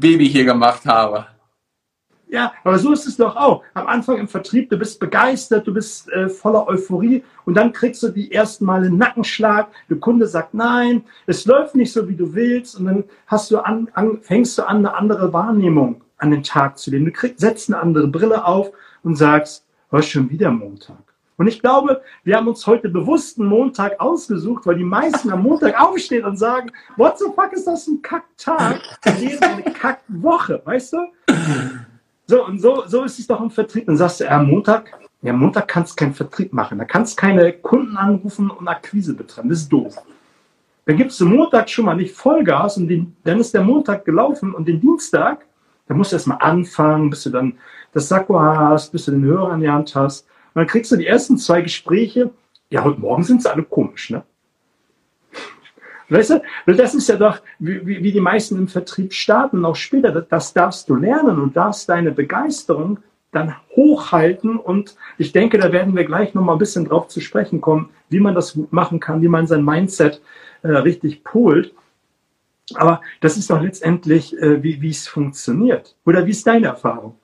Baby 0.00 0.28
hier 0.28 0.44
gemacht 0.44 0.86
habe. 0.86 1.26
Ja, 2.30 2.52
aber 2.62 2.78
so 2.78 2.92
ist 2.92 3.06
es 3.08 3.16
doch 3.16 3.34
auch. 3.34 3.64
Am 3.74 3.88
Anfang 3.88 4.18
im 4.18 4.28
Vertrieb, 4.28 4.70
du 4.70 4.76
bist 4.76 5.00
begeistert, 5.00 5.66
du 5.66 5.74
bist 5.74 6.08
äh, 6.10 6.28
voller 6.28 6.68
Euphorie 6.68 7.24
und 7.44 7.54
dann 7.54 7.72
kriegst 7.72 8.04
du 8.04 8.08
die 8.08 8.30
ersten 8.30 8.64
Male 8.64 8.86
einen 8.86 8.98
Nackenschlag. 8.98 9.68
Der 9.88 9.96
Kunde 9.96 10.28
sagt 10.28 10.54
nein, 10.54 11.02
es 11.26 11.44
läuft 11.44 11.74
nicht 11.74 11.92
so, 11.92 12.08
wie 12.08 12.14
du 12.14 12.32
willst 12.32 12.78
und 12.78 12.84
dann 12.86 13.04
hast 13.26 13.50
du 13.50 13.58
an, 13.58 13.88
an, 13.94 14.20
fängst 14.22 14.56
du 14.58 14.62
an, 14.62 14.78
eine 14.78 14.94
andere 14.94 15.32
Wahrnehmung 15.32 16.02
an 16.18 16.30
den 16.30 16.44
Tag 16.44 16.78
zu 16.78 16.92
legen. 16.92 17.06
Du 17.06 17.12
kriegst, 17.12 17.40
setzt 17.40 17.68
eine 17.68 17.82
andere 17.82 18.06
Brille 18.06 18.44
auf 18.44 18.70
und 19.02 19.16
sagst, 19.16 19.66
was 19.90 20.06
schon 20.06 20.30
wieder 20.30 20.52
Montag. 20.52 21.09
Und 21.40 21.46
ich 21.46 21.62
glaube, 21.62 22.02
wir 22.22 22.36
haben 22.36 22.48
uns 22.48 22.66
heute 22.66 22.90
bewusst 22.90 23.40
einen 23.40 23.48
Montag 23.48 23.98
ausgesucht, 23.98 24.66
weil 24.66 24.76
die 24.76 24.84
meisten 24.84 25.30
am 25.30 25.42
Montag 25.42 25.80
aufstehen 25.80 26.26
und 26.26 26.36
sagen, 26.36 26.70
what 26.98 27.18
the 27.18 27.24
fuck 27.34 27.50
ist 27.54 27.66
das 27.66 27.86
ein 27.86 28.02
Kacktag? 28.02 28.82
Leben 29.18 29.42
eine 29.42 29.62
Kackwoche, 29.62 30.60
weißt 30.62 30.92
du? 30.92 30.98
So, 32.26 32.44
und 32.44 32.60
so, 32.60 32.82
so 32.86 33.04
ist 33.04 33.18
es 33.18 33.26
doch 33.26 33.40
im 33.40 33.50
Vertrieb. 33.50 33.86
Dann 33.86 33.96
sagst 33.96 34.20
du, 34.20 34.24
ja, 34.24 34.38
Montag, 34.42 34.92
ja, 35.22 35.32
Montag 35.32 35.66
kannst 35.66 35.92
du 35.92 36.04
keinen 36.04 36.12
Vertrieb 36.12 36.52
machen. 36.52 36.76
Da 36.76 36.84
kannst 36.84 37.16
du 37.16 37.22
keine 37.22 37.54
Kunden 37.54 37.96
anrufen 37.96 38.50
und 38.50 38.68
Akquise 38.68 39.14
betreiben. 39.14 39.48
Das 39.48 39.60
ist 39.60 39.72
doof. 39.72 39.96
Dann 40.84 40.98
gibst 40.98 41.18
du 41.20 41.24
Montag 41.24 41.70
schon 41.70 41.86
mal 41.86 41.96
nicht 41.96 42.14
Vollgas 42.14 42.76
und 42.76 42.86
den, 42.86 43.16
dann 43.24 43.40
ist 43.40 43.54
der 43.54 43.62
Montag 43.62 44.04
gelaufen 44.04 44.52
und 44.54 44.68
den 44.68 44.78
Dienstag, 44.78 45.46
da 45.88 45.94
musst 45.94 46.12
du 46.12 46.16
erstmal 46.16 46.36
anfangen, 46.42 47.08
bis 47.08 47.22
du 47.22 47.30
dann 47.30 47.54
das 47.94 48.08
Sakko 48.08 48.38
hast, 48.38 48.92
bis 48.92 49.06
du 49.06 49.12
den 49.12 49.24
Hörer 49.24 49.52
an 49.52 49.60
die 49.60 49.70
Hand 49.70 49.94
hast. 49.94 50.26
Und 50.54 50.60
dann 50.60 50.66
kriegst 50.66 50.90
du 50.92 50.96
die 50.96 51.06
ersten 51.06 51.38
zwei 51.38 51.62
Gespräche. 51.62 52.30
Ja, 52.70 52.84
heute 52.84 53.00
Morgen 53.00 53.22
sind 53.24 53.42
sie 53.42 53.50
alle 53.50 53.62
komisch, 53.62 54.10
ne? 54.10 54.22
Weißt 56.08 56.30
du, 56.30 56.42
das 56.66 56.94
ist 56.96 57.08
ja 57.08 57.16
doch, 57.16 57.40
wie, 57.60 57.86
wie 57.86 58.12
die 58.12 58.20
meisten 58.20 58.58
im 58.58 58.66
Vertrieb 58.66 59.12
starten, 59.12 59.64
auch 59.64 59.76
später, 59.76 60.10
das 60.10 60.52
darfst 60.52 60.88
du 60.88 60.96
lernen 60.96 61.38
und 61.38 61.56
darfst 61.56 61.88
deine 61.88 62.10
Begeisterung 62.10 62.98
dann 63.30 63.54
hochhalten 63.76 64.56
und 64.56 64.96
ich 65.18 65.30
denke, 65.30 65.58
da 65.58 65.70
werden 65.70 65.94
wir 65.94 66.04
gleich 66.04 66.34
nochmal 66.34 66.56
ein 66.56 66.58
bisschen 66.58 66.84
drauf 66.84 67.06
zu 67.06 67.20
sprechen 67.20 67.60
kommen, 67.60 67.90
wie 68.08 68.18
man 68.18 68.34
das 68.34 68.54
gut 68.54 68.72
machen 68.72 68.98
kann, 68.98 69.22
wie 69.22 69.28
man 69.28 69.46
sein 69.46 69.64
Mindset 69.64 70.20
äh, 70.62 70.70
richtig 70.70 71.22
polt. 71.22 71.72
Aber 72.74 73.00
das 73.20 73.36
ist 73.36 73.48
doch 73.50 73.62
letztendlich, 73.62 74.36
äh, 74.36 74.64
wie 74.64 74.88
es 74.88 75.06
funktioniert. 75.06 75.94
Oder 76.04 76.26
wie 76.26 76.30
ist 76.30 76.44
deine 76.44 76.66
Erfahrung? 76.66 77.19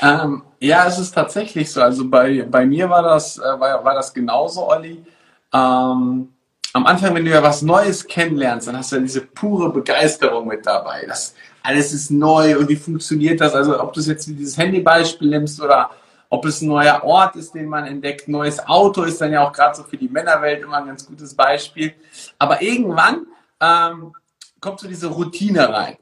Ähm, 0.00 0.42
ja, 0.60 0.86
es 0.86 0.98
ist 0.98 1.12
tatsächlich 1.12 1.70
so. 1.70 1.82
Also 1.82 2.08
bei, 2.08 2.42
bei 2.42 2.64
mir 2.64 2.88
war 2.88 3.02
das, 3.02 3.38
äh, 3.38 3.42
war, 3.42 3.84
war 3.84 3.94
das 3.94 4.14
genauso, 4.14 4.68
Olli. 4.68 5.04
Ähm, 5.52 6.28
am 6.74 6.86
Anfang, 6.86 7.14
wenn 7.14 7.24
du 7.24 7.30
ja 7.30 7.42
was 7.42 7.62
Neues 7.62 8.06
kennenlernst, 8.06 8.68
dann 8.68 8.78
hast 8.78 8.92
du 8.92 8.96
ja 8.96 9.02
diese 9.02 9.20
pure 9.20 9.70
Begeisterung 9.70 10.48
mit 10.48 10.64
dabei. 10.64 11.04
Das 11.06 11.34
alles 11.62 11.92
ist 11.92 12.10
neu 12.10 12.58
und 12.58 12.68
wie 12.68 12.76
funktioniert 12.76 13.40
das? 13.40 13.54
Also 13.54 13.80
ob 13.80 13.92
du 13.92 14.00
es 14.00 14.06
jetzt 14.06 14.26
dieses 14.26 14.56
Handybeispiel 14.56 15.28
nimmst 15.28 15.60
oder 15.60 15.90
ob 16.28 16.46
es 16.46 16.62
ein 16.62 16.68
neuer 16.68 17.04
Ort 17.04 17.36
ist, 17.36 17.54
den 17.54 17.66
man 17.66 17.86
entdeckt, 17.86 18.26
neues 18.26 18.66
Auto 18.66 19.02
ist 19.02 19.20
dann 19.20 19.32
ja 19.32 19.46
auch 19.46 19.52
gerade 19.52 19.76
so 19.76 19.84
für 19.84 19.98
die 19.98 20.08
Männerwelt 20.08 20.62
immer 20.62 20.78
ein 20.78 20.86
ganz 20.86 21.06
gutes 21.06 21.34
Beispiel. 21.34 21.92
Aber 22.38 22.62
irgendwann 22.62 23.26
ähm, 23.60 24.14
kommt 24.60 24.80
so 24.80 24.88
diese 24.88 25.08
Routine 25.08 25.68
rein. 25.68 25.98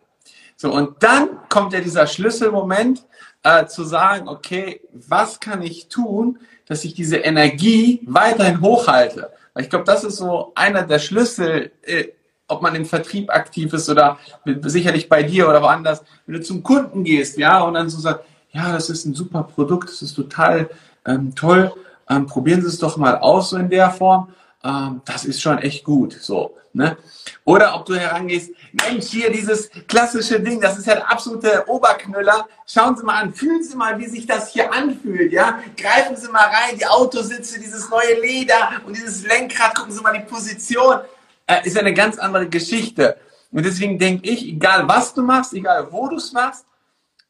So, 0.56 0.72
und 0.72 1.02
dann 1.02 1.30
kommt 1.48 1.72
ja 1.72 1.80
dieser 1.80 2.06
Schlüsselmoment, 2.06 3.04
äh, 3.42 3.66
zu 3.66 3.84
sagen, 3.84 4.28
okay, 4.28 4.80
was 4.92 5.40
kann 5.40 5.62
ich 5.62 5.88
tun, 5.88 6.38
dass 6.66 6.84
ich 6.84 6.94
diese 6.94 7.16
Energie 7.16 8.00
weiterhin 8.06 8.60
hochhalte? 8.60 9.30
Weil 9.54 9.64
ich 9.64 9.70
glaube, 9.70 9.84
das 9.84 10.04
ist 10.04 10.16
so 10.16 10.52
einer 10.54 10.82
der 10.82 10.98
Schlüssel, 10.98 11.72
äh, 11.82 12.08
ob 12.48 12.62
man 12.62 12.74
im 12.74 12.84
Vertrieb 12.84 13.30
aktiv 13.30 13.72
ist 13.72 13.88
oder 13.88 14.18
sicherlich 14.62 15.08
bei 15.08 15.22
dir 15.22 15.48
oder 15.48 15.62
woanders, 15.62 16.02
wenn 16.26 16.34
du 16.34 16.42
zum 16.42 16.62
Kunden 16.62 17.04
gehst, 17.04 17.38
ja, 17.38 17.60
und 17.62 17.74
dann 17.74 17.88
so 17.88 18.00
sagst, 18.00 18.24
ja, 18.52 18.72
das 18.72 18.90
ist 18.90 19.04
ein 19.06 19.14
super 19.14 19.44
Produkt, 19.44 19.88
das 19.88 20.02
ist 20.02 20.14
total 20.14 20.68
ähm, 21.06 21.34
toll, 21.34 21.72
ähm, 22.08 22.26
probieren 22.26 22.60
Sie 22.60 22.66
es 22.66 22.78
doch 22.78 22.96
mal 22.96 23.18
aus 23.18 23.50
so 23.50 23.56
in 23.56 23.70
der 23.70 23.90
Form, 23.90 24.30
ähm, 24.64 25.00
das 25.04 25.24
ist 25.24 25.40
schon 25.40 25.58
echt 25.58 25.84
gut, 25.84 26.12
so, 26.14 26.56
ne? 26.72 26.96
Oder 27.44 27.74
ob 27.74 27.86
du 27.86 27.94
herangehst, 27.94 28.52
Mensch, 28.72 29.06
hier 29.06 29.30
dieses 29.30 29.70
klassische 29.88 30.40
Ding, 30.40 30.60
das 30.60 30.78
ist 30.78 30.86
ja 30.86 30.94
der 30.94 31.10
absolute 31.10 31.64
Oberknüller. 31.66 32.46
Schauen 32.66 32.96
Sie 32.96 33.04
mal 33.04 33.22
an, 33.22 33.34
fühlen 33.34 33.62
Sie 33.62 33.76
mal, 33.76 33.98
wie 33.98 34.06
sich 34.06 34.26
das 34.26 34.52
hier 34.52 34.72
anfühlt, 34.72 35.32
ja? 35.32 35.60
Greifen 35.76 36.16
Sie 36.16 36.28
mal 36.28 36.46
rein, 36.46 36.78
die 36.78 36.86
Autositze, 36.86 37.58
dieses 37.58 37.88
neue 37.90 38.20
Leder 38.20 38.80
und 38.86 38.96
dieses 38.96 39.26
Lenkrad, 39.26 39.74
gucken 39.74 39.92
Sie 39.92 40.00
mal 40.00 40.12
die 40.12 40.24
Position. 40.24 41.00
Äh, 41.46 41.66
ist 41.66 41.78
eine 41.78 41.94
ganz 41.94 42.18
andere 42.18 42.48
Geschichte. 42.48 43.16
Und 43.50 43.64
deswegen 43.64 43.98
denke 43.98 44.28
ich, 44.28 44.46
egal 44.46 44.86
was 44.86 45.12
du 45.14 45.22
machst, 45.22 45.52
egal 45.54 45.88
wo 45.90 46.08
du 46.08 46.16
es 46.16 46.32
machst, 46.32 46.64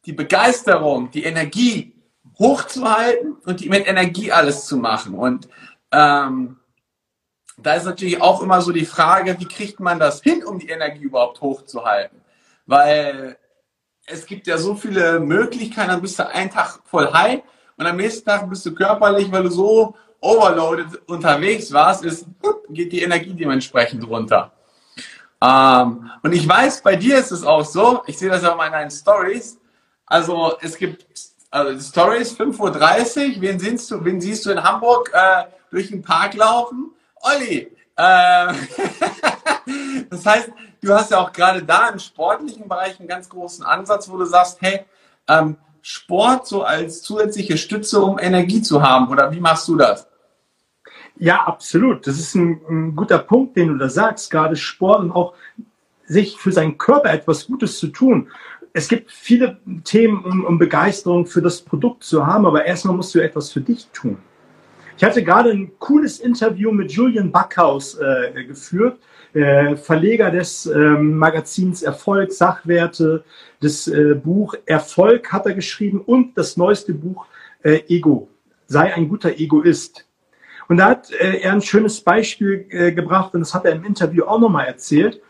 die 0.05 0.13
Begeisterung, 0.13 1.09
die 1.11 1.23
Energie 1.23 1.93
hochzuhalten 2.37 3.37
und 3.45 3.59
die 3.59 3.69
mit 3.69 3.87
Energie 3.87 4.31
alles 4.31 4.65
zu 4.65 4.77
machen. 4.77 5.15
Und 5.15 5.47
ähm, 5.91 6.57
da 7.65 7.73
ist 7.75 7.85
natürlich 7.85 8.21
auch 8.21 8.41
immer 8.41 8.61
so 8.61 8.71
die 8.71 8.85
Frage, 8.85 9.39
wie 9.39 9.47
kriegt 9.47 9.79
man 9.79 9.99
das 9.99 10.21
hin, 10.21 10.43
um 10.43 10.59
die 10.59 10.69
Energie 10.69 11.03
überhaupt 11.03 11.41
hochzuhalten? 11.41 12.21
Weil 12.65 13.37
es 14.05 14.25
gibt 14.25 14.47
ja 14.47 14.57
so 14.57 14.75
viele 14.75 15.19
Möglichkeiten, 15.19 15.89
dann 15.89 16.01
bist 16.01 16.19
du 16.19 16.27
einen 16.27 16.49
Tag 16.49 16.79
voll 16.85 17.11
high 17.11 17.41
und 17.77 17.85
am 17.85 17.97
nächsten 17.97 18.25
Tag 18.25 18.49
bist 18.49 18.65
du 18.65 18.73
körperlich, 18.73 19.31
weil 19.31 19.43
du 19.43 19.49
so 19.49 19.95
overloaded 20.19 21.01
unterwegs 21.07 21.71
warst, 21.71 22.05
ist, 22.05 22.25
geht 22.69 22.91
die 22.91 23.01
Energie 23.01 23.33
dementsprechend 23.33 24.07
runter. 24.07 24.51
Ähm, 25.41 26.11
und 26.21 26.33
ich 26.33 26.47
weiß, 26.47 26.83
bei 26.83 26.95
dir 26.95 27.17
ist 27.17 27.31
es 27.31 27.43
auch 27.43 27.65
so, 27.65 28.03
ich 28.05 28.17
sehe 28.17 28.29
das 28.29 28.43
ja 28.43 28.51
auch 28.51 28.57
mal 28.57 28.67
in 28.67 28.73
deinen 28.73 28.91
Stories, 28.91 29.59
also 30.05 30.53
es 30.61 30.77
gibt 30.77 31.05
also 31.49 31.79
Stories 31.79 32.37
5.30 32.37 33.35
Uhr, 33.35 33.41
wen 33.41 33.59
siehst 33.59 33.91
du, 33.91 34.03
wen 34.05 34.21
siehst 34.21 34.45
du 34.45 34.51
in 34.51 34.63
Hamburg 34.63 35.11
äh, 35.13 35.45
durch 35.71 35.89
den 35.89 36.01
Park 36.01 36.35
laufen? 36.35 36.91
Olli, 37.21 37.71
äh, 37.95 38.53
das 40.09 40.25
heißt, 40.25 40.51
du 40.81 40.93
hast 40.93 41.11
ja 41.11 41.19
auch 41.19 41.31
gerade 41.31 41.63
da 41.63 41.89
im 41.89 41.99
sportlichen 41.99 42.67
Bereich 42.67 42.99
einen 42.99 43.07
ganz 43.07 43.29
großen 43.29 43.65
Ansatz, 43.65 44.09
wo 44.09 44.17
du 44.17 44.25
sagst, 44.25 44.57
hey, 44.61 44.85
ähm, 45.27 45.57
Sport 45.81 46.47
so 46.47 46.63
als 46.63 47.01
zusätzliche 47.01 47.57
Stütze, 47.57 48.01
um 48.01 48.19
Energie 48.19 48.61
zu 48.61 48.81
haben, 48.81 49.09
oder 49.09 49.31
wie 49.31 49.39
machst 49.39 49.67
du 49.67 49.75
das? 49.75 50.07
Ja, 51.17 51.43
absolut. 51.43 52.07
Das 52.07 52.17
ist 52.17 52.35
ein, 52.35 52.61
ein 52.69 52.95
guter 52.95 53.19
Punkt, 53.19 53.55
den 53.55 53.69
du 53.69 53.77
da 53.77 53.89
sagst, 53.89 54.31
gerade 54.31 54.55
Sport 54.55 55.01
und 55.01 55.11
auch 55.11 55.33
sich 56.05 56.37
für 56.37 56.51
seinen 56.51 56.77
Körper 56.77 57.11
etwas 57.11 57.47
Gutes 57.47 57.77
zu 57.77 57.87
tun. 57.87 58.29
Es 58.73 58.87
gibt 58.87 59.11
viele 59.11 59.59
Themen, 59.83 60.23
um, 60.23 60.45
um 60.45 60.57
Begeisterung 60.57 61.25
für 61.25 61.41
das 61.41 61.61
Produkt 61.61 62.03
zu 62.03 62.25
haben, 62.25 62.45
aber 62.45 62.65
erstmal 62.65 62.95
musst 62.95 63.13
du 63.13 63.19
etwas 63.19 63.51
für 63.51 63.61
dich 63.61 63.87
tun. 63.93 64.17
Ich 64.97 65.03
hatte 65.03 65.23
gerade 65.23 65.51
ein 65.51 65.71
cooles 65.79 66.19
Interview 66.19 66.71
mit 66.71 66.91
Julian 66.91 67.31
Backhaus 67.31 67.97
äh, 67.97 68.43
geführt, 68.43 68.99
äh, 69.33 69.75
Verleger 69.75 70.29
des 70.31 70.65
äh, 70.65 70.77
Magazins 70.77 71.81
Erfolg, 71.81 72.31
Sachwerte, 72.31 73.23
das 73.61 73.87
äh, 73.87 74.15
Buch 74.15 74.55
Erfolg 74.65 75.31
hat 75.31 75.45
er 75.45 75.53
geschrieben 75.53 76.01
und 76.01 76.37
das 76.37 76.57
neueste 76.57 76.93
Buch 76.93 77.25
äh, 77.63 77.81
Ego, 77.87 78.27
sei 78.67 78.93
ein 78.93 79.07
guter 79.07 79.37
Egoist. 79.39 80.05
Und 80.67 80.77
da 80.77 80.89
hat 80.89 81.11
äh, 81.11 81.39
er 81.41 81.53
ein 81.53 81.61
schönes 81.61 82.01
Beispiel 82.01 82.93
gebracht 82.93 83.33
und 83.33 83.41
das 83.41 83.53
hat 83.53 83.65
er 83.65 83.73
im 83.73 83.85
Interview 83.85 84.25
auch 84.25 84.39
nochmal 84.39 84.67
erzählt 84.67 85.21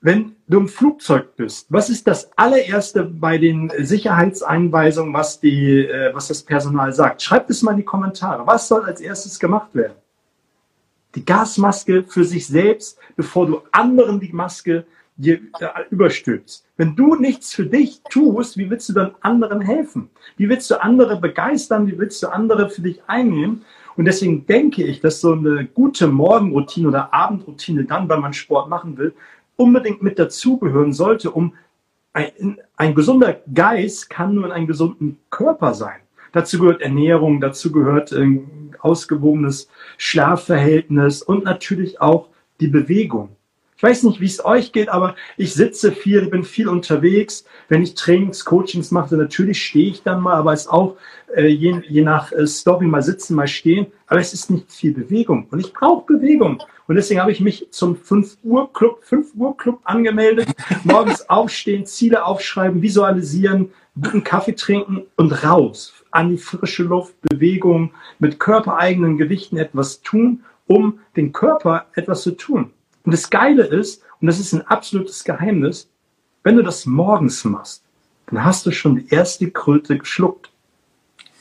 wenn 0.00 0.36
du 0.46 0.60
im 0.60 0.68
Flugzeug 0.68 1.34
bist, 1.36 1.66
was 1.70 1.90
ist 1.90 2.06
das 2.06 2.30
allererste 2.36 3.04
bei 3.04 3.38
den 3.38 3.72
Sicherheitseinweisungen, 3.78 5.12
was, 5.12 5.40
die, 5.40 5.86
äh, 5.86 6.14
was 6.14 6.28
das 6.28 6.42
Personal 6.42 6.92
sagt? 6.92 7.22
Schreib 7.22 7.50
es 7.50 7.62
mal 7.62 7.72
in 7.72 7.78
die 7.78 7.84
Kommentare. 7.84 8.46
Was 8.46 8.68
soll 8.68 8.84
als 8.84 9.00
erstes 9.00 9.38
gemacht 9.38 9.74
werden? 9.74 9.94
Die 11.14 11.24
Gasmaske 11.24 12.04
für 12.04 12.24
sich 12.24 12.46
selbst, 12.46 12.98
bevor 13.16 13.46
du 13.46 13.62
anderen 13.72 14.20
die 14.20 14.32
Maske 14.32 14.86
dir 15.16 15.40
äh, 15.58 15.68
überstülpst. 15.90 16.64
Wenn 16.76 16.94
du 16.94 17.16
nichts 17.16 17.52
für 17.52 17.66
dich 17.66 18.00
tust, 18.08 18.56
wie 18.56 18.70
willst 18.70 18.88
du 18.88 18.92
dann 18.92 19.16
anderen 19.20 19.60
helfen? 19.60 20.10
Wie 20.36 20.48
willst 20.48 20.70
du 20.70 20.80
andere 20.80 21.20
begeistern? 21.20 21.88
Wie 21.88 21.98
willst 21.98 22.22
du 22.22 22.28
andere 22.28 22.70
für 22.70 22.82
dich 22.82 23.02
einnehmen? 23.08 23.64
Und 23.96 24.04
deswegen 24.04 24.46
denke 24.46 24.84
ich, 24.84 25.00
dass 25.00 25.20
so 25.20 25.32
eine 25.32 25.64
gute 25.66 26.06
Morgenroutine 26.06 26.86
oder 26.86 27.12
Abendroutine 27.12 27.84
dann, 27.84 28.08
wenn 28.08 28.20
man 28.20 28.32
Sport 28.32 28.68
machen 28.68 28.96
will, 28.96 29.12
unbedingt 29.58 30.02
mit 30.02 30.18
dazugehören 30.18 30.92
sollte, 30.92 31.30
um 31.30 31.54
ein, 32.12 32.58
ein 32.76 32.94
gesunder 32.94 33.40
Geist 33.52 34.08
kann 34.08 34.34
nur 34.34 34.46
in 34.46 34.52
einem 34.52 34.66
gesunden 34.66 35.18
Körper 35.30 35.74
sein. 35.74 36.00
Dazu 36.32 36.58
gehört 36.58 36.80
Ernährung, 36.80 37.40
dazu 37.40 37.72
gehört 37.72 38.12
ein 38.12 38.74
ausgewogenes 38.80 39.68
Schlafverhältnis 39.96 41.22
und 41.22 41.44
natürlich 41.44 42.00
auch 42.00 42.28
die 42.60 42.68
Bewegung. 42.68 43.30
Ich 43.78 43.84
weiß 43.84 44.02
nicht, 44.02 44.20
wie 44.20 44.26
es 44.26 44.44
euch 44.44 44.72
geht, 44.72 44.88
aber 44.88 45.14
ich 45.36 45.54
sitze 45.54 45.92
viel, 45.92 46.26
bin 46.26 46.42
viel 46.42 46.68
unterwegs. 46.68 47.44
Wenn 47.68 47.80
ich 47.80 47.94
Trainings, 47.94 48.44
Coachings 48.44 48.90
mache, 48.90 49.14
natürlich 49.14 49.64
stehe 49.64 49.88
ich 49.88 50.02
dann 50.02 50.20
mal, 50.20 50.34
aber 50.34 50.52
es 50.52 50.62
ist 50.62 50.66
auch 50.66 50.96
äh, 51.32 51.46
je, 51.46 51.80
je 51.88 52.02
nach 52.02 52.32
äh, 52.32 52.44
Story 52.48 52.86
mal 52.86 53.02
sitzen, 53.02 53.36
mal 53.36 53.46
stehen. 53.46 53.86
Aber 54.08 54.18
es 54.18 54.34
ist 54.34 54.50
nicht 54.50 54.72
viel 54.72 54.92
Bewegung 54.92 55.46
und 55.52 55.60
ich 55.60 55.72
brauche 55.72 56.04
Bewegung. 56.06 56.60
Und 56.88 56.96
deswegen 56.96 57.20
habe 57.20 57.30
ich 57.30 57.40
mich 57.40 57.68
zum 57.70 57.94
5 57.94 58.38
Uhr 58.42 58.72
Club, 58.72 58.98
5 59.04 59.34
Uhr 59.36 59.56
Club 59.56 59.78
angemeldet. 59.84 60.48
Morgens 60.82 61.28
aufstehen, 61.30 61.86
Ziele 61.86 62.24
aufschreiben, 62.24 62.82
visualisieren, 62.82 63.70
guten 63.94 64.24
Kaffee 64.24 64.56
trinken 64.56 65.04
und 65.14 65.44
raus 65.44 65.94
an 66.10 66.30
die 66.30 66.38
frische 66.38 66.82
Luft, 66.82 67.14
Bewegung, 67.20 67.92
mit 68.18 68.40
körpereigenen 68.40 69.18
Gewichten 69.18 69.56
etwas 69.56 70.00
tun, 70.00 70.42
um 70.66 70.98
den 71.14 71.30
Körper 71.30 71.86
etwas 71.94 72.22
zu 72.22 72.32
tun. 72.32 72.72
Und 73.04 73.12
das 73.12 73.30
Geile 73.30 73.64
ist, 73.64 74.02
und 74.20 74.26
das 74.26 74.40
ist 74.40 74.52
ein 74.52 74.66
absolutes 74.66 75.24
Geheimnis, 75.24 75.88
wenn 76.42 76.56
du 76.56 76.62
das 76.62 76.86
morgens 76.86 77.44
machst, 77.44 77.84
dann 78.26 78.44
hast 78.44 78.66
du 78.66 78.70
schon 78.70 78.96
die 78.96 79.08
erste 79.08 79.50
Kröte 79.50 79.98
geschluckt. 79.98 80.50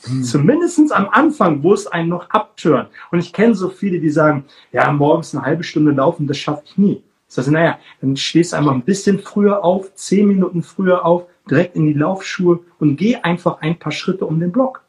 Mhm. 0.08 0.24
Zumindest 0.24 0.92
am 0.92 1.10
Anfang, 1.10 1.64
wo 1.64 1.74
es 1.74 1.88
einen 1.88 2.10
noch 2.10 2.30
abtören. 2.30 2.88
Und 3.12 3.20
ich 3.20 3.34
kenne 3.34 3.56
so 3.56 3.70
viele, 3.70 4.00
die 4.00 4.10
sagen, 4.10 4.46
ja, 4.72 4.92
morgens 4.92 5.36
eine 5.36 5.46
halbe 5.46 5.64
Stunde 5.64 5.92
laufen, 5.92 6.28
das 6.28 6.38
schaffe 6.38 6.64
ich 6.66 6.78
nie. 6.78 7.04
Das 7.28 7.40
heißt, 7.40 7.52
naja, 7.52 7.80
dann 8.00 8.16
stehst 8.16 8.54
du 8.54 8.58
einfach 8.58 8.72
ein 8.72 8.84
bisschen 8.84 9.20
früher 9.20 9.64
auf, 9.64 9.94
zehn 9.96 10.28
Minuten 10.28 10.64
früher 10.64 11.06
auf, 11.06 11.24
direkt 11.50 11.76
in 11.76 11.88
die 11.88 11.94
Laufschuhe 11.94 12.60
und 12.80 12.96
geh 12.96 13.18
einfach 13.18 13.62
ein 13.62 13.78
paar 13.78 13.92
Schritte 13.92 14.26
um 14.26 14.40
den 14.40 14.52
Block 14.52 14.87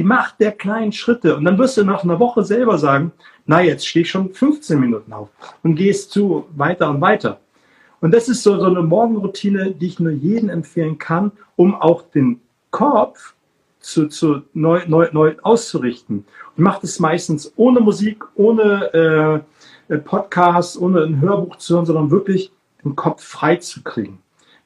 die 0.00 0.04
Macht 0.04 0.40
der 0.40 0.52
kleinen 0.52 0.92
Schritte. 0.92 1.36
Und 1.36 1.44
dann 1.44 1.58
wirst 1.58 1.76
du 1.76 1.84
nach 1.84 2.04
einer 2.04 2.18
Woche 2.18 2.42
selber 2.42 2.78
sagen, 2.78 3.12
na, 3.44 3.60
jetzt 3.60 3.86
stehe 3.86 4.02
ich 4.04 4.10
schon 4.10 4.32
15 4.32 4.80
Minuten 4.80 5.12
auf 5.12 5.28
und 5.62 5.74
gehst 5.74 6.10
zu 6.10 6.46
weiter 6.56 6.88
und 6.88 7.02
weiter. 7.02 7.38
Und 8.00 8.14
das 8.14 8.30
ist 8.30 8.42
so, 8.42 8.58
so 8.58 8.64
eine 8.64 8.80
Morgenroutine, 8.80 9.72
die 9.72 9.88
ich 9.88 10.00
nur 10.00 10.12
jedem 10.12 10.48
empfehlen 10.48 10.96
kann, 10.96 11.32
um 11.54 11.74
auch 11.74 12.00
den 12.00 12.40
Kopf 12.70 13.34
zu, 13.80 14.08
zu 14.08 14.40
neu, 14.54 14.80
neu, 14.86 15.10
neu 15.12 15.34
auszurichten. 15.42 16.24
Und 16.56 16.64
macht 16.64 16.82
es 16.82 16.98
meistens 16.98 17.52
ohne 17.56 17.80
Musik, 17.80 18.24
ohne 18.36 19.44
äh, 19.90 19.98
Podcast, 19.98 20.80
ohne 20.80 21.02
ein 21.02 21.20
Hörbuch 21.20 21.56
zu 21.56 21.74
hören, 21.74 21.84
sondern 21.84 22.10
wirklich 22.10 22.50
den 22.82 22.96
Kopf 22.96 23.22
frei 23.22 23.56
zu 23.56 23.82
kriegen. 23.82 24.18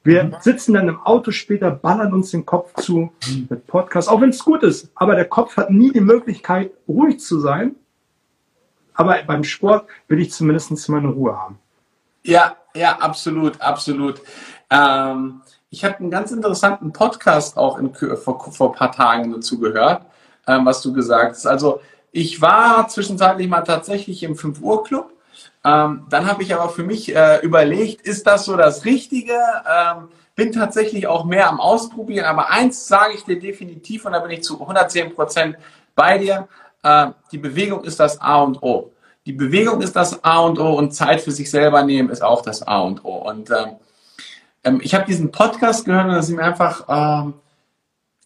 Wir 0.05 0.23
mhm. 0.23 0.37
sitzen 0.41 0.75
dann 0.75 0.89
im 0.89 1.01
Auto 1.01 1.31
später, 1.31 1.71
ballern 1.71 2.13
uns 2.13 2.31
den 2.31 2.45
Kopf 2.45 2.75
zu 2.75 3.11
mit 3.49 3.67
Podcast, 3.67 4.09
auch 4.09 4.21
wenn 4.21 4.29
es 4.29 4.45
gut 4.45 4.63
ist. 4.63 4.91
Aber 4.95 5.17
der 5.17 5.25
Kopf 5.25 5.57
hat 5.57 5.71
nie 5.71 5.91
die 5.91 6.01
Möglichkeit, 6.01 6.73
ruhig 6.87 7.21
zu 7.21 7.41
sein. 7.41 7.75
Aber 8.93 9.17
beim 9.27 9.43
Sport 9.43 9.87
will 10.07 10.21
ich 10.21 10.31
zumindest 10.31 10.89
meine 10.91 11.09
Ruhe 11.09 11.37
haben. 11.37 11.59
Ja, 12.23 12.57
ja, 12.77 12.99
absolut, 12.99 13.61
absolut. 13.61 14.21
Ähm, 14.71 15.41
ich 15.71 15.85
habe 15.85 15.97
einen 15.97 16.11
ganz 16.11 16.31
interessanten 16.31 16.93
Podcast 16.93 17.57
auch 17.57 17.79
in, 17.79 17.93
vor, 17.95 18.53
vor 18.53 18.73
ein 18.73 18.79
paar 18.79 18.93
Tagen 18.93 19.33
dazu 19.33 19.59
gehört, 19.59 20.03
ähm, 20.47 20.67
was 20.67 20.83
du 20.83 20.93
gesagt 20.93 21.33
hast. 21.33 21.47
Also 21.47 21.81
ich 22.13 22.41
war 22.41 22.87
zwischenzeitlich 22.89 23.49
mal 23.49 23.63
tatsächlich 23.63 24.23
im 24.23 24.37
5 24.37 24.61
Uhr 24.61 24.85
Club 24.85 25.14
ähm, 25.65 26.07
dann 26.11 26.27
habe 26.27 26.43
ich 26.43 26.55
aber 26.55 26.69
für 26.69 26.83
mich 26.83 27.15
äh, 27.15 27.39
überlegt, 27.41 28.03
ist 28.03 28.27
das 28.27 28.45
so 28.45 28.57
das 28.57 28.85
Richtige? 28.85 29.33
Ähm, 29.67 30.09
bin 30.37 30.53
tatsächlich 30.53 31.07
auch 31.07 31.25
mehr 31.25 31.49
am 31.49 31.61
Ausprobieren, 31.61 32.27
aber 32.27 32.51
eins 32.51 32.87
sage 32.87 33.15
ich 33.15 33.25
dir 33.25 33.39
definitiv 33.39 34.05
und 34.05 34.13
da 34.13 34.19
bin 34.19 34.33
ich 34.33 34.43
zu 34.43 34.61
110 34.61 35.15
Prozent 35.15 35.57
bei 35.95 36.19
dir. 36.19 36.49
Äh, 36.83 37.09
die 37.33 37.39
Bewegung 37.39 37.85
ist 37.85 38.01
das 38.01 38.21
A 38.21 38.43
und 38.43 38.63
O. 38.63 38.91
Die 39.27 39.33
Bewegung 39.33 39.81
ist 39.81 39.97
das 39.97 40.23
A 40.23 40.41
und 40.41 40.59
O 40.59 40.75
und 40.75 40.93
Zeit 40.93 41.21
für 41.23 41.31
sich 41.31 41.51
selber 41.51 41.83
nehmen 41.83 42.11
ist 42.11 42.23
auch 42.23 42.43
das 42.43 42.63
A 42.63 42.81
und 42.81 43.05
O. 43.05 43.15
Und 43.17 43.51
ähm, 43.51 43.77
ähm 44.65 44.81
ich 44.83 44.95
habe 44.95 45.07
diesen 45.07 45.31
Podcast 45.31 45.87
gehört 45.87 46.07
und 46.07 46.13
da 46.13 46.23
sind 46.23 46.37
mir 46.37 46.45
einfach 46.45 46.85
ähm, 46.89 47.35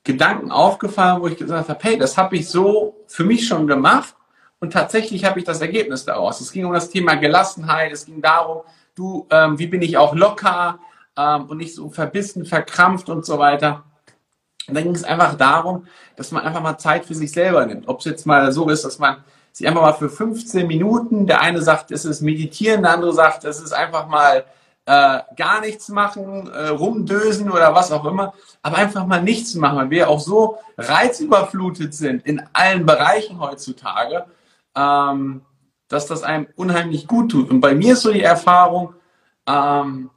Gedanken 0.02 0.50
aufgefallen, 0.50 1.20
wo 1.20 1.28
ich 1.28 1.36
gesagt 1.36 1.68
habe, 1.68 1.78
hey, 1.82 1.98
das 1.98 2.16
habe 2.16 2.36
ich 2.36 2.48
so 2.48 2.96
für 3.06 3.24
mich 3.24 3.46
schon 3.46 3.66
gemacht 3.66 4.14
und 4.60 4.72
tatsächlich 4.72 5.24
habe 5.24 5.38
ich 5.38 5.44
das 5.44 5.60
Ergebnis 5.60 6.04
daraus. 6.04 6.40
Es 6.40 6.52
ging 6.52 6.64
um 6.64 6.72
das 6.72 6.90
Thema 6.90 7.14
Gelassenheit, 7.14 7.92
es 7.92 8.06
ging 8.06 8.20
darum, 8.20 8.62
du, 8.94 9.26
ähm, 9.30 9.58
wie 9.58 9.68
bin 9.68 9.82
ich 9.82 9.96
auch 9.96 10.14
locker 10.14 10.80
ähm, 11.16 11.46
und 11.46 11.58
nicht 11.58 11.74
so 11.74 11.90
verbissen, 11.90 12.44
verkrampft 12.44 13.08
und 13.08 13.24
so 13.24 13.38
weiter. 13.38 13.84
Und 14.66 14.74
dann 14.74 14.84
ging 14.84 14.94
es 14.94 15.04
einfach 15.04 15.34
darum, 15.36 15.86
dass 16.16 16.32
man 16.32 16.42
einfach 16.42 16.60
mal 16.60 16.78
Zeit 16.78 17.06
für 17.06 17.14
sich 17.14 17.32
selber 17.32 17.64
nimmt. 17.66 17.88
Ob 17.88 18.00
es 18.00 18.06
jetzt 18.06 18.26
mal 18.26 18.52
so 18.52 18.68
ist, 18.68 18.84
dass 18.84 18.98
man 18.98 19.24
sich 19.52 19.66
einfach 19.66 19.82
mal 19.82 19.92
für 19.92 20.10
15 20.10 20.66
Minuten, 20.66 21.26
der 21.26 21.40
eine 21.40 21.62
sagt, 21.62 21.90
es 21.90 22.04
ist 22.04 22.20
meditieren, 22.20 22.82
der 22.82 22.92
andere 22.92 23.12
sagt, 23.12 23.44
es 23.44 23.60
ist 23.60 23.72
einfach 23.72 24.08
mal 24.08 24.44
äh, 24.86 25.20
gar 25.36 25.60
nichts 25.60 25.88
machen, 25.88 26.48
äh, 26.50 26.68
rumdösen 26.68 27.50
oder 27.50 27.74
was 27.74 27.92
auch 27.92 28.04
immer, 28.04 28.34
aber 28.62 28.76
einfach 28.76 29.06
mal 29.06 29.22
nichts 29.22 29.54
machen, 29.54 29.78
weil 29.78 29.90
wir 29.90 30.08
auch 30.08 30.20
so 30.20 30.58
reizüberflutet 30.76 31.94
sind 31.94 32.26
in 32.26 32.42
allen 32.52 32.86
Bereichen 32.86 33.40
heutzutage, 33.40 34.26
ähm, 34.76 35.42
dass 35.88 36.06
das 36.06 36.22
einem 36.22 36.46
unheimlich 36.56 37.06
gut 37.06 37.30
tut. 37.30 37.50
Und 37.50 37.60
bei 37.60 37.74
mir 37.74 37.94
ist 37.94 38.02
so 38.02 38.12
die 38.12 38.22
Erfahrung, 38.22 38.94
ähm, 39.46 40.10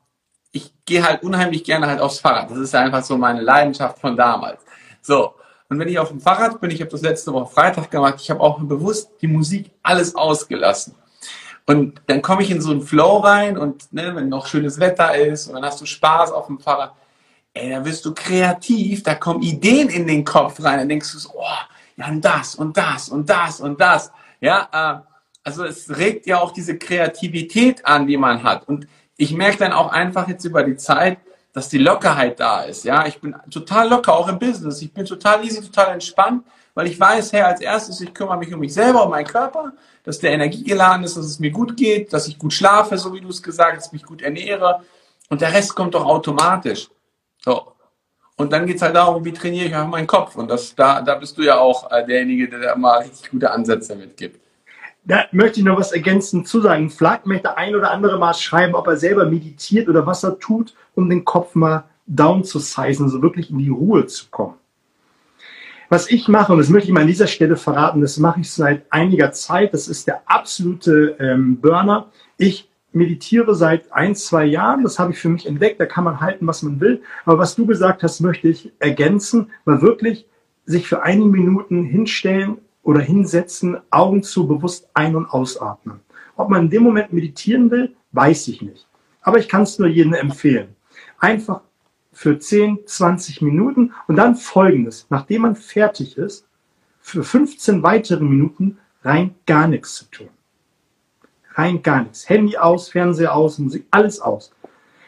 ich 0.52 0.74
gehe 0.86 1.04
halt 1.04 1.24
unheimlich 1.24 1.64
gerne 1.64 1.88
halt 1.88 2.02
aufs 2.02 2.20
Fahrrad. 2.20 2.52
Das 2.52 2.58
ist 2.58 2.74
ja 2.74 2.82
einfach 2.82 3.04
so 3.04 3.18
meine 3.18 3.42
Leidenschaft 3.42 4.00
von 4.00 4.18
damals. 4.18 4.62
So, 5.02 5.36
und 5.70 5.80
wenn 5.80 5.88
ich 5.88 5.98
auf 5.98 6.10
dem 6.10 6.20
Fahrrad 6.20 6.60
bin, 6.60 6.70
ich 6.70 6.82
habe 6.82 6.92
das 6.92 7.02
letzte 7.02 7.32
Woche 7.32 7.54
Freitag 7.54 7.90
gemacht, 7.90 8.16
ich 8.20 8.30
habe 8.30 8.42
auch 8.42 8.60
bewusst 8.60 9.10
die 9.22 9.28
Musik 9.28 9.72
alles 9.82 10.16
ausgelassen. 10.16 10.96
Und 11.66 12.02
dann 12.08 12.22
komme 12.22 12.44
ich 12.44 12.52
in 12.52 12.60
so 12.60 12.72
einen 12.72 12.82
Flow 12.82 13.20
rein 13.20 13.58
und 13.58 13.94
ne, 13.94 14.14
wenn 14.14 14.28
noch 14.28 14.48
schönes 14.48 14.80
Wetter 14.80 15.16
ist 15.16 15.48
und 15.48 15.54
dann 15.54 15.64
hast 15.64 15.80
du 15.80 15.86
Spaß 15.86 16.34
auf 16.34 16.48
dem 16.48 16.60
Fahrrad, 16.60 16.94
ey, 17.54 17.70
da 17.70 17.86
wirst 17.86 18.04
du 18.04 18.14
kreativ, 18.14 19.04
da 19.04 19.16
kommen 19.16 19.42
Ideen 19.42 19.88
in 19.88 20.08
den 20.08 20.26
Kopf 20.26 20.62
rein, 20.62 20.80
dann 20.80 20.90
denkst 20.90 21.12
du 21.14 21.20
so, 21.20 21.30
oh, 21.36 21.46
ja, 21.96 22.08
und 22.10 22.26
das 22.26 22.56
und 22.56 22.76
das 22.76 23.08
und 23.08 23.30
das 23.30 23.62
und 23.62 23.80
das. 23.80 24.12
Ja, 24.42 24.68
äh, 24.72 25.12
also 25.44 25.64
es 25.64 25.90
regt 25.98 26.28
ja 26.28 26.40
auch 26.40 26.52
diese 26.52 26.78
Kreativität 26.78 27.86
an, 27.86 28.08
die 28.08 28.18
man 28.18 28.44
hat. 28.44 28.68
Und 28.68 28.88
ich 29.18 29.34
merke 29.34 29.58
dann 29.58 29.72
auch 29.72 29.92
einfach 29.92 30.28
jetzt 30.28 30.46
über 30.46 30.64
die 30.64 30.76
Zeit, 30.76 31.20
dass 31.54 31.70
die 31.70 31.78
Lockerheit 31.78 32.40
da 32.40 32.62
ist. 32.62 32.86
Ja, 32.86 33.06
ich 33.06 33.20
bin 33.20 33.36
total 33.50 33.90
locker, 33.90 34.14
auch 34.14 34.28
im 34.28 34.40
Business. 34.40 34.82
Ich 34.82 34.94
bin 34.94 35.06
total 35.06 35.44
easy, 35.44 35.62
total 35.62 35.94
entspannt, 35.94 36.46
weil 36.74 36.88
ich 36.88 37.00
weiß, 37.00 37.34
hey, 37.34 37.42
als 37.42 37.62
erstes, 37.62 38.00
ich 38.02 38.14
kümmere 38.14 38.38
mich 38.38 38.54
um 38.54 38.60
mich 38.60 38.74
selber, 38.74 39.04
um 39.04 39.12
meinen 39.12 39.28
Körper, 39.28 39.74
dass 40.04 40.20
der 40.20 40.32
Energie 40.32 40.64
geladen 40.64 41.04
ist, 41.04 41.18
dass 41.18 41.26
es 41.26 41.40
mir 41.40 41.52
gut 41.52 41.76
geht, 41.76 42.14
dass 42.14 42.28
ich 42.28 42.40
gut 42.40 42.54
schlafe, 42.54 42.98
so 42.98 43.14
wie 43.14 43.22
du 43.22 43.28
es 43.28 43.44
gesagt 43.44 43.78
hast, 43.78 43.94
mich 43.94 44.04
gut 44.04 44.22
ernähre. 44.22 44.82
Und 45.30 45.42
der 45.42 45.54
Rest 45.54 45.76
kommt 45.76 45.94
doch 45.94 46.06
automatisch. 46.06 46.90
So. 47.44 47.74
Und 48.42 48.52
dann 48.52 48.66
geht 48.66 48.78
es 48.78 48.82
halt 48.82 48.96
darum, 48.96 49.24
wie 49.24 49.34
trainiere 49.34 49.68
ich 49.68 49.76
einfach 49.76 49.88
meinen 49.88 50.08
Kopf. 50.08 50.36
Und 50.36 50.50
das, 50.50 50.74
da, 50.74 51.00
da 51.04 51.14
bist 51.14 51.38
du 51.38 51.44
ja 51.44 51.60
auch 51.60 51.92
äh, 51.92 52.04
derjenige, 52.04 52.50
der 52.50 52.60
da 52.60 52.76
mal 52.76 52.98
richtig 52.98 53.30
gute 53.30 53.52
Ansätze 53.52 53.96
mitgibt. 53.96 54.42
Da 55.04 55.26
möchte 55.32 55.60
ich 55.60 55.66
noch 55.66 55.78
was 55.78 55.92
ergänzend 55.92 56.48
zu 56.48 56.60
sagen. 56.60 56.90
Vielleicht 56.90 57.28
möchte 57.28 57.56
ein 57.56 57.76
oder 57.76 57.92
andere 57.92 58.18
mal 58.18 58.34
schreiben, 58.34 58.74
ob 58.74 58.88
er 58.88 58.98
selber 58.98 59.26
meditiert 59.26 59.88
oder 59.90 60.08
was 60.08 60.24
er 60.24 60.40
tut, 60.40 60.74
um 60.96 61.08
den 61.08 61.24
Kopf 61.24 61.54
mal 61.54 61.84
down 62.08 62.44
zu 62.44 62.58
sizen, 62.58 63.10
so 63.10 63.22
wirklich 63.22 63.52
in 63.52 63.60
die 63.60 63.70
Ruhe 63.70 64.08
zu 64.08 64.26
kommen. 64.32 64.56
Was 65.90 66.10
ich 66.10 66.28
mache, 66.28 66.52
und 66.52 66.58
das 66.58 66.70
möchte 66.70 66.88
ich 66.88 66.94
mal 66.94 67.02
an 67.02 67.08
dieser 67.08 67.28
Stelle 67.28 67.58
verraten, 67.58 68.02
das 68.02 68.18
mache 68.18 68.40
ich 68.40 68.52
seit 68.52 68.86
einiger 68.90 69.32
Zeit, 69.34 69.72
das 69.76 69.88
ist 69.88 70.08
der 70.08 70.24
absolute 70.26 71.16
ähm, 71.20 71.62
Burner. 71.62 72.10
Ich 72.38 72.71
meditiere 72.94 73.56
seit 73.56 73.92
ein, 73.94 74.16
zwei 74.16 74.46
Jahren, 74.46 74.84
das 74.84 75.00
habe 75.00 75.14
ich 75.14 75.20
für 75.20 75.30
mich 75.30 75.46
entdeckt, 75.46 75.80
da 75.80 75.86
kann 75.86 76.04
man 76.04 76.20
halten, 76.20 76.48
was 76.48 76.62
man 76.64 76.80
will. 76.80 77.02
Aber 77.26 77.38
was 77.38 77.56
du 77.56 77.66
gesagt 77.66 78.04
hast, 78.04 78.20
möchte 78.20 78.50
ich 78.50 78.72
ergänzen, 78.80 79.52
mal 79.66 79.82
wirklich 79.82 80.28
sich 80.66 80.88
für 80.88 81.04
einige 81.04 81.30
Minuten 81.30 81.84
hinstellen 81.84 82.58
oder 82.84 83.00
hinsetzen, 83.00 83.78
Augen 83.90 84.24
zu, 84.24 84.48
bewusst 84.48 84.90
ein- 84.94 85.16
und 85.16 85.28
ausatmen. 85.28 86.00
Ob 86.36 86.50
man 86.50 86.64
in 86.64 86.70
dem 86.70 86.84
Moment 86.84 87.14
meditieren 87.14 87.72
will, 87.72 87.96
weiß 88.12 88.48
ich 88.48 88.62
nicht. 88.62 88.88
Aber 89.22 89.38
ich 89.38 89.48
kann 89.48 89.64
es 89.64 89.78
nur 89.80 89.88
jedem 89.88 90.14
empfehlen. 90.14 90.76
Einfach 91.20 91.62
für 92.12 92.38
10, 92.40 92.80
20 92.86 93.42
Minuten 93.42 93.94
und 94.08 94.16
dann 94.16 94.36
folgendes. 94.36 95.06
Nachdem 95.10 95.44
man 95.44 95.56
fertig 95.56 96.18
ist, 96.18 96.46
für 97.00 97.24
15 97.24 97.84
weitere 97.84 98.24
Minuten 98.24 98.78
rein 99.04 99.36
gar 99.46 99.68
nichts 99.68 99.96
zu 99.96 100.06
tun. 100.06 100.30
Rein 101.62 101.84
gar 101.84 102.02
nichts. 102.02 102.28
Handy 102.28 102.58
aus, 102.58 102.90
Fernseher 102.90 103.36
aus, 103.36 103.60
Musik, 103.60 103.86
alles 103.92 104.20
aus. 104.20 104.52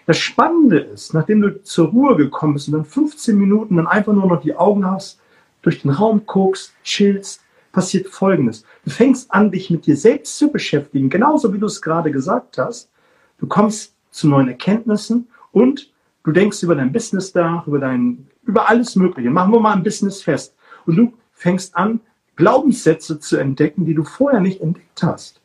Das 0.06 0.20
Spannende 0.20 0.80
ist, 0.80 1.14
nachdem 1.14 1.42
du 1.42 1.64
zur 1.64 1.88
Ruhe 1.88 2.16
gekommen 2.16 2.54
bist 2.54 2.68
und 2.68 2.74
dann 2.74 2.86
15 2.86 3.36
Minuten 3.36 3.78
dann 3.78 3.88
einfach 3.88 4.14
nur 4.14 4.28
noch 4.28 4.42
die 4.42 4.56
Augen 4.56 4.86
hast, 4.86 5.20
durch 5.64 5.82
den 5.82 5.90
Raum 5.90 6.24
guckst, 6.28 6.74
chillst, 6.84 7.42
passiert 7.72 8.08
Folgendes. 8.08 8.66
Du 8.86 8.92
fängst 8.92 9.34
an, 9.34 9.50
dich 9.50 9.72
mit 9.72 9.88
dir 9.88 9.98
selbst 9.98 10.38
zu 10.38 10.52
beschäftigen, 10.52 11.10
genauso 11.10 11.52
wie 11.54 11.58
du 11.58 11.66
es 11.66 11.82
gerade 11.82 12.12
gesagt 12.12 12.60
hast. 12.60 12.92
Du 13.40 13.48
kommst 13.48 13.96
zu 14.12 14.28
neuen 14.28 14.50
Erkenntnissen 14.50 15.28
und 15.52 15.92
du 16.24 16.32
denkst 16.32 16.62
über 16.62 16.76
dein 16.76 16.92
Business 16.92 17.34
nach, 17.34 17.66
über 17.66 17.80
dein, 17.80 18.28
über 18.44 18.70
alles 18.70 18.96
Mögliche. 18.96 19.32
Machen 19.32 19.54
wir 19.54 19.60
mal 19.60 19.74
ein 19.74 19.84
Business 19.84 20.22
fest. 20.22 20.54
Und 20.86 20.98
du 20.98 21.14
fängst 21.32 21.76
an, 21.76 22.00
Glaubenssätze 22.36 23.20
zu 23.20 23.38
entdecken, 23.38 23.86
die 23.86 23.96
du 23.96 24.04
vorher 24.04 24.40
nicht 24.40 24.62
entdeckt 24.62 25.02
hast. 25.02 25.43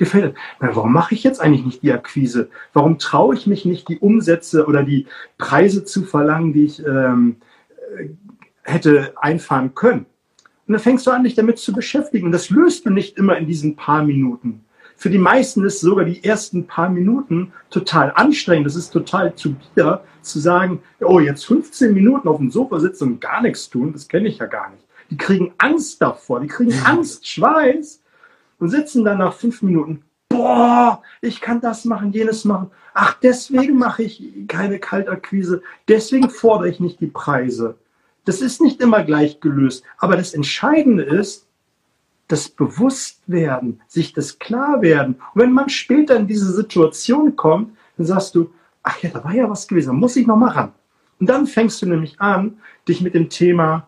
Dir 0.00 0.06
fällt, 0.06 0.34
na, 0.60 0.74
warum 0.74 0.94
mache 0.94 1.14
ich 1.14 1.22
jetzt 1.22 1.42
eigentlich 1.42 1.66
nicht 1.66 1.82
die 1.82 1.92
Akquise? 1.92 2.48
Warum 2.72 2.98
traue 2.98 3.34
ich 3.34 3.46
mich 3.46 3.66
nicht, 3.66 3.86
die 3.88 3.98
Umsätze 3.98 4.64
oder 4.64 4.82
die 4.82 5.06
Preise 5.36 5.84
zu 5.84 6.04
verlangen, 6.04 6.54
die 6.54 6.64
ich 6.64 6.84
ähm, 6.84 7.36
äh, 7.98 8.08
hätte 8.62 9.12
einfahren 9.20 9.74
können? 9.74 10.06
Und 10.66 10.72
dann 10.72 10.80
fängst 10.80 11.06
du 11.06 11.10
an, 11.10 11.24
dich 11.24 11.34
damit 11.34 11.58
zu 11.58 11.74
beschäftigen. 11.74 12.26
Und 12.26 12.32
das 12.32 12.48
löst 12.48 12.86
du 12.86 12.90
nicht 12.90 13.18
immer 13.18 13.36
in 13.36 13.46
diesen 13.46 13.76
paar 13.76 14.02
Minuten. 14.02 14.64
Für 14.96 15.10
die 15.10 15.18
meisten 15.18 15.64
ist 15.66 15.80
sogar 15.80 16.06
die 16.06 16.24
ersten 16.24 16.66
paar 16.66 16.88
Minuten 16.88 17.52
total 17.68 18.10
anstrengend. 18.14 18.66
Das 18.66 18.76
ist 18.76 18.90
total 18.90 19.34
zu 19.34 19.54
bieder, 19.54 20.04
zu 20.22 20.38
sagen, 20.38 20.82
oh, 21.00 21.20
jetzt 21.20 21.44
15 21.44 21.92
Minuten 21.92 22.26
auf 22.26 22.38
dem 22.38 22.50
Sofa 22.50 22.80
sitzen 22.80 23.04
und 23.04 23.20
gar 23.20 23.42
nichts 23.42 23.68
tun. 23.68 23.92
Das 23.92 24.08
kenne 24.08 24.28
ich 24.28 24.38
ja 24.38 24.46
gar 24.46 24.70
nicht. 24.70 24.84
Die 25.10 25.18
kriegen 25.18 25.52
Angst 25.58 26.00
davor. 26.00 26.40
Die 26.40 26.46
kriegen 26.46 26.72
Angst, 26.84 27.28
Schweiß 27.28 27.99
und 28.60 28.68
sitzen 28.68 29.04
dann 29.04 29.18
nach 29.18 29.34
fünf 29.34 29.62
Minuten, 29.62 30.02
boah, 30.28 31.02
ich 31.20 31.40
kann 31.40 31.60
das 31.60 31.84
machen, 31.84 32.12
jenes 32.12 32.44
machen. 32.44 32.70
Ach, 32.94 33.14
deswegen 33.14 33.76
mache 33.76 34.04
ich 34.04 34.22
keine 34.46 34.78
Kaltakquise. 34.78 35.62
Deswegen 35.88 36.30
fordere 36.30 36.68
ich 36.68 36.80
nicht 36.80 37.00
die 37.00 37.08
Preise. 37.08 37.76
Das 38.24 38.40
ist 38.40 38.60
nicht 38.60 38.80
immer 38.80 39.02
gleich 39.02 39.40
gelöst. 39.40 39.82
Aber 39.98 40.16
das 40.16 40.34
Entscheidende 40.34 41.02
ist, 41.02 41.46
das 42.28 42.48
Bewusstwerden, 42.48 43.80
sich 43.88 44.12
das 44.12 44.38
Klarwerden. 44.38 45.16
Und 45.34 45.42
wenn 45.42 45.52
man 45.52 45.68
später 45.68 46.16
in 46.16 46.28
diese 46.28 46.52
Situation 46.52 47.34
kommt, 47.34 47.76
dann 47.96 48.06
sagst 48.06 48.36
du, 48.36 48.52
ach 48.82 49.02
ja, 49.02 49.10
da 49.10 49.24
war 49.24 49.34
ja 49.34 49.50
was 49.50 49.66
gewesen, 49.66 49.88
da 49.88 49.92
muss 49.94 50.16
ich 50.16 50.26
noch 50.26 50.36
mal 50.36 50.50
ran. 50.50 50.72
Und 51.18 51.28
dann 51.28 51.46
fängst 51.46 51.82
du 51.82 51.86
nämlich 51.86 52.20
an, 52.20 52.60
dich 52.86 53.00
mit 53.00 53.14
dem 53.14 53.28
Thema 53.28 53.86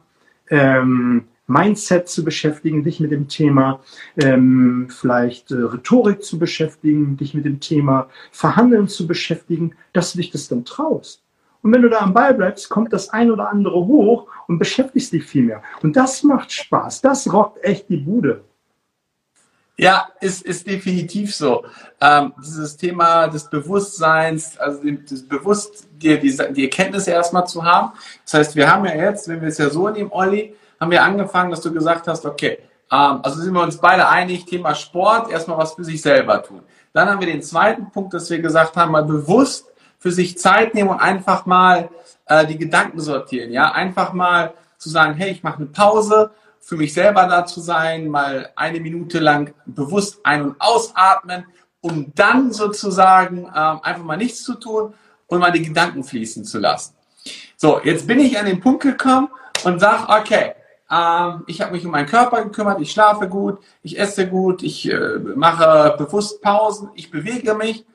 ähm, 0.50 1.24
Mindset 1.46 2.08
zu 2.08 2.24
beschäftigen, 2.24 2.84
dich 2.84 3.00
mit 3.00 3.10
dem 3.10 3.28
Thema 3.28 3.80
ähm, 4.16 4.88
vielleicht 4.90 5.50
äh, 5.50 5.56
Rhetorik 5.56 6.22
zu 6.22 6.38
beschäftigen, 6.38 7.16
dich 7.16 7.34
mit 7.34 7.44
dem 7.44 7.60
Thema 7.60 8.08
Verhandeln 8.30 8.88
zu 8.88 9.06
beschäftigen, 9.06 9.74
dass 9.92 10.12
du 10.12 10.18
dich 10.18 10.30
das 10.30 10.48
dann 10.48 10.64
traust. 10.64 11.22
Und 11.62 11.72
wenn 11.72 11.82
du 11.82 11.88
da 11.88 11.98
am 11.98 12.12
Ball 12.12 12.34
bleibst, 12.34 12.68
kommt 12.68 12.92
das 12.92 13.10
ein 13.10 13.30
oder 13.30 13.48
andere 13.50 13.86
hoch 13.86 14.26
und 14.48 14.58
beschäftigst 14.58 15.12
dich 15.12 15.24
viel 15.24 15.44
mehr. 15.44 15.62
Und 15.82 15.96
das 15.96 16.22
macht 16.24 16.50
Spaß. 16.50 17.00
Das 17.00 17.32
rockt 17.32 17.62
echt 17.64 17.88
die 17.88 17.98
Bude. 17.98 18.42
Ja, 19.78 20.08
ist, 20.20 20.42
ist 20.42 20.66
definitiv 20.66 21.34
so. 21.34 21.64
Ähm, 22.00 22.32
dieses 22.44 22.76
Thema 22.76 23.28
des 23.28 23.48
Bewusstseins, 23.48 24.58
also 24.58 24.80
das 25.08 25.22
Bewusst, 25.22 25.88
die, 25.92 26.18
die, 26.18 26.36
die 26.52 26.64
Erkenntnisse 26.64 27.10
erstmal 27.12 27.46
zu 27.46 27.64
haben. 27.64 27.92
Das 28.24 28.34
heißt, 28.34 28.56
wir 28.56 28.70
haben 28.70 28.84
ja 28.84 28.94
jetzt, 28.94 29.28
wenn 29.28 29.40
wir 29.40 29.48
es 29.48 29.58
ja 29.58 29.70
so 29.70 29.88
nehmen, 29.88 30.10
Olli, 30.12 30.54
haben 30.82 30.90
wir 30.90 31.04
angefangen, 31.04 31.52
dass 31.52 31.60
du 31.60 31.72
gesagt 31.72 32.08
hast, 32.08 32.26
okay, 32.26 32.58
ähm, 32.90 33.20
also 33.22 33.40
sind 33.40 33.54
wir 33.54 33.62
uns 33.62 33.76
beide 33.76 34.08
einig, 34.08 34.46
Thema 34.46 34.74
Sport, 34.74 35.30
erstmal 35.30 35.58
was 35.58 35.74
für 35.74 35.84
sich 35.84 36.02
selber 36.02 36.42
tun. 36.42 36.62
Dann 36.92 37.08
haben 37.08 37.20
wir 37.20 37.28
den 37.28 37.40
zweiten 37.40 37.92
Punkt, 37.92 38.12
dass 38.14 38.28
wir 38.30 38.40
gesagt 38.40 38.76
haben, 38.76 38.90
mal 38.90 39.04
bewusst 39.04 39.66
für 40.00 40.10
sich 40.10 40.36
Zeit 40.38 40.74
nehmen 40.74 40.90
und 40.90 40.98
einfach 40.98 41.46
mal 41.46 41.88
äh, 42.26 42.44
die 42.46 42.58
Gedanken 42.58 42.98
sortieren. 42.98 43.52
Ja, 43.52 43.70
einfach 43.70 44.12
mal 44.12 44.54
zu 44.76 44.88
sagen, 44.88 45.14
hey, 45.14 45.30
ich 45.30 45.44
mache 45.44 45.58
eine 45.58 45.66
Pause, 45.66 46.32
für 46.58 46.76
mich 46.76 46.92
selber 46.92 47.28
da 47.28 47.46
zu 47.46 47.60
sein, 47.60 48.08
mal 48.08 48.50
eine 48.56 48.80
Minute 48.80 49.20
lang 49.20 49.54
bewusst 49.66 50.18
ein- 50.24 50.42
und 50.42 50.56
ausatmen, 50.60 51.46
um 51.80 52.12
dann 52.16 52.52
sozusagen 52.52 53.44
ähm, 53.44 53.80
einfach 53.84 54.02
mal 54.02 54.16
nichts 54.16 54.42
zu 54.42 54.54
tun 54.54 54.94
und 55.28 55.38
mal 55.38 55.52
die 55.52 55.62
Gedanken 55.62 56.02
fließen 56.02 56.44
zu 56.44 56.58
lassen. 56.58 56.94
So, 57.56 57.80
jetzt 57.84 58.08
bin 58.08 58.18
ich 58.18 58.36
an 58.36 58.46
den 58.46 58.58
Punkt 58.58 58.82
gekommen 58.82 59.28
und 59.62 59.78
sage, 59.78 60.08
okay, 60.08 60.54
ähm, 60.92 61.44
ich 61.46 61.60
habe 61.60 61.72
mich 61.72 61.86
um 61.86 61.92
meinen 61.92 62.06
Körper 62.06 62.44
gekümmert, 62.44 62.80
ich 62.80 62.92
schlafe 62.92 63.28
gut, 63.28 63.58
ich 63.82 63.98
esse 63.98 64.28
gut, 64.28 64.62
ich 64.62 64.90
äh, 64.90 65.18
mache 65.34 65.96
bewusst 65.96 66.42
Pausen, 66.42 66.90
ich 66.94 67.10
bewege 67.10 67.54
mich 67.54 67.86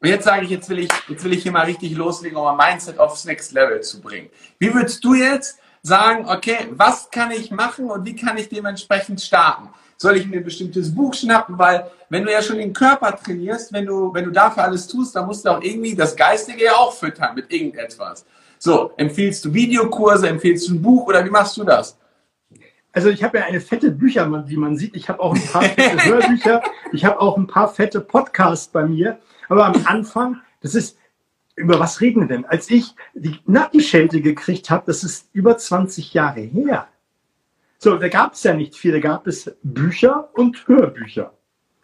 und 0.00 0.08
jetzt 0.08 0.24
sage 0.24 0.44
ich, 0.44 0.50
jetzt 0.50 0.70
will 0.70 0.78
ich, 0.78 0.90
jetzt 1.08 1.24
will 1.24 1.34
ich 1.34 1.42
hier 1.42 1.52
mal 1.52 1.66
richtig 1.66 1.94
loslegen, 1.94 2.38
um 2.38 2.56
mein 2.56 2.70
Mindset 2.70 2.98
aufs 2.98 3.26
Next 3.26 3.52
Level 3.52 3.82
zu 3.82 4.00
bringen. 4.00 4.30
Wie 4.58 4.72
würdest 4.72 5.04
du 5.04 5.14
jetzt 5.14 5.58
sagen, 5.82 6.26
okay, 6.26 6.68
was 6.70 7.10
kann 7.10 7.30
ich 7.30 7.50
machen 7.50 7.90
und 7.90 8.06
wie 8.06 8.16
kann 8.16 8.38
ich 8.38 8.48
dementsprechend 8.48 9.20
starten? 9.20 9.68
Soll 9.98 10.16
ich 10.16 10.26
mir 10.26 10.38
ein 10.38 10.44
bestimmtes 10.44 10.94
Buch 10.94 11.12
schnappen? 11.12 11.58
Weil 11.58 11.90
wenn 12.08 12.24
du 12.24 12.32
ja 12.32 12.40
schon 12.40 12.56
den 12.56 12.72
Körper 12.72 13.14
trainierst, 13.14 13.70
wenn 13.74 13.84
du, 13.84 14.14
wenn 14.14 14.24
du 14.24 14.30
dafür 14.30 14.64
alles 14.64 14.86
tust, 14.86 15.14
dann 15.14 15.26
musst 15.26 15.44
du 15.44 15.50
auch 15.50 15.62
irgendwie 15.62 15.94
das 15.94 16.16
Geistige 16.16 16.64
ja 16.64 16.72
auch 16.72 16.94
füttern 16.94 17.34
mit 17.34 17.52
irgendetwas. 17.52 18.24
So, 18.58 18.92
empfiehlst 18.96 19.44
du 19.44 19.52
Videokurse, 19.52 20.28
empfiehlst 20.28 20.68
du 20.68 20.74
ein 20.74 20.82
Buch 20.82 21.06
oder 21.06 21.22
wie 21.22 21.30
machst 21.30 21.58
du 21.58 21.64
das? 21.64 21.98
Also 22.92 23.08
ich 23.08 23.22
habe 23.22 23.38
ja 23.38 23.44
eine 23.44 23.60
fette 23.60 23.90
Bücher, 23.90 24.48
wie 24.48 24.56
man 24.56 24.76
sieht. 24.76 24.96
Ich 24.96 25.08
habe 25.08 25.20
auch 25.20 25.34
ein 25.34 25.46
paar 25.46 25.62
fette 25.62 26.04
Hörbücher. 26.04 26.62
Ich 26.92 27.04
habe 27.04 27.20
auch 27.20 27.36
ein 27.36 27.46
paar 27.46 27.68
fette 27.68 28.00
Podcasts 28.00 28.68
bei 28.68 28.84
mir. 28.84 29.18
Aber 29.48 29.66
am 29.66 29.86
Anfang, 29.86 30.40
das 30.60 30.74
ist, 30.74 30.98
über 31.54 31.78
was 31.78 32.00
reden 32.00 32.22
wir 32.22 32.28
denn? 32.28 32.44
Als 32.44 32.70
ich 32.70 32.94
die 33.14 33.38
Nackenschelte 33.46 34.20
gekriegt 34.20 34.70
habe, 34.70 34.84
das 34.86 35.04
ist 35.04 35.28
über 35.32 35.56
20 35.56 36.14
Jahre 36.14 36.40
her. 36.40 36.88
So, 37.78 37.96
da 37.96 38.08
gab 38.08 38.34
es 38.34 38.42
ja 38.42 38.54
nicht 38.54 38.76
viel. 38.76 38.92
Da 38.92 39.00
gab 39.00 39.26
es 39.26 39.50
Bücher 39.62 40.28
und 40.34 40.66
Hörbücher. 40.66 41.32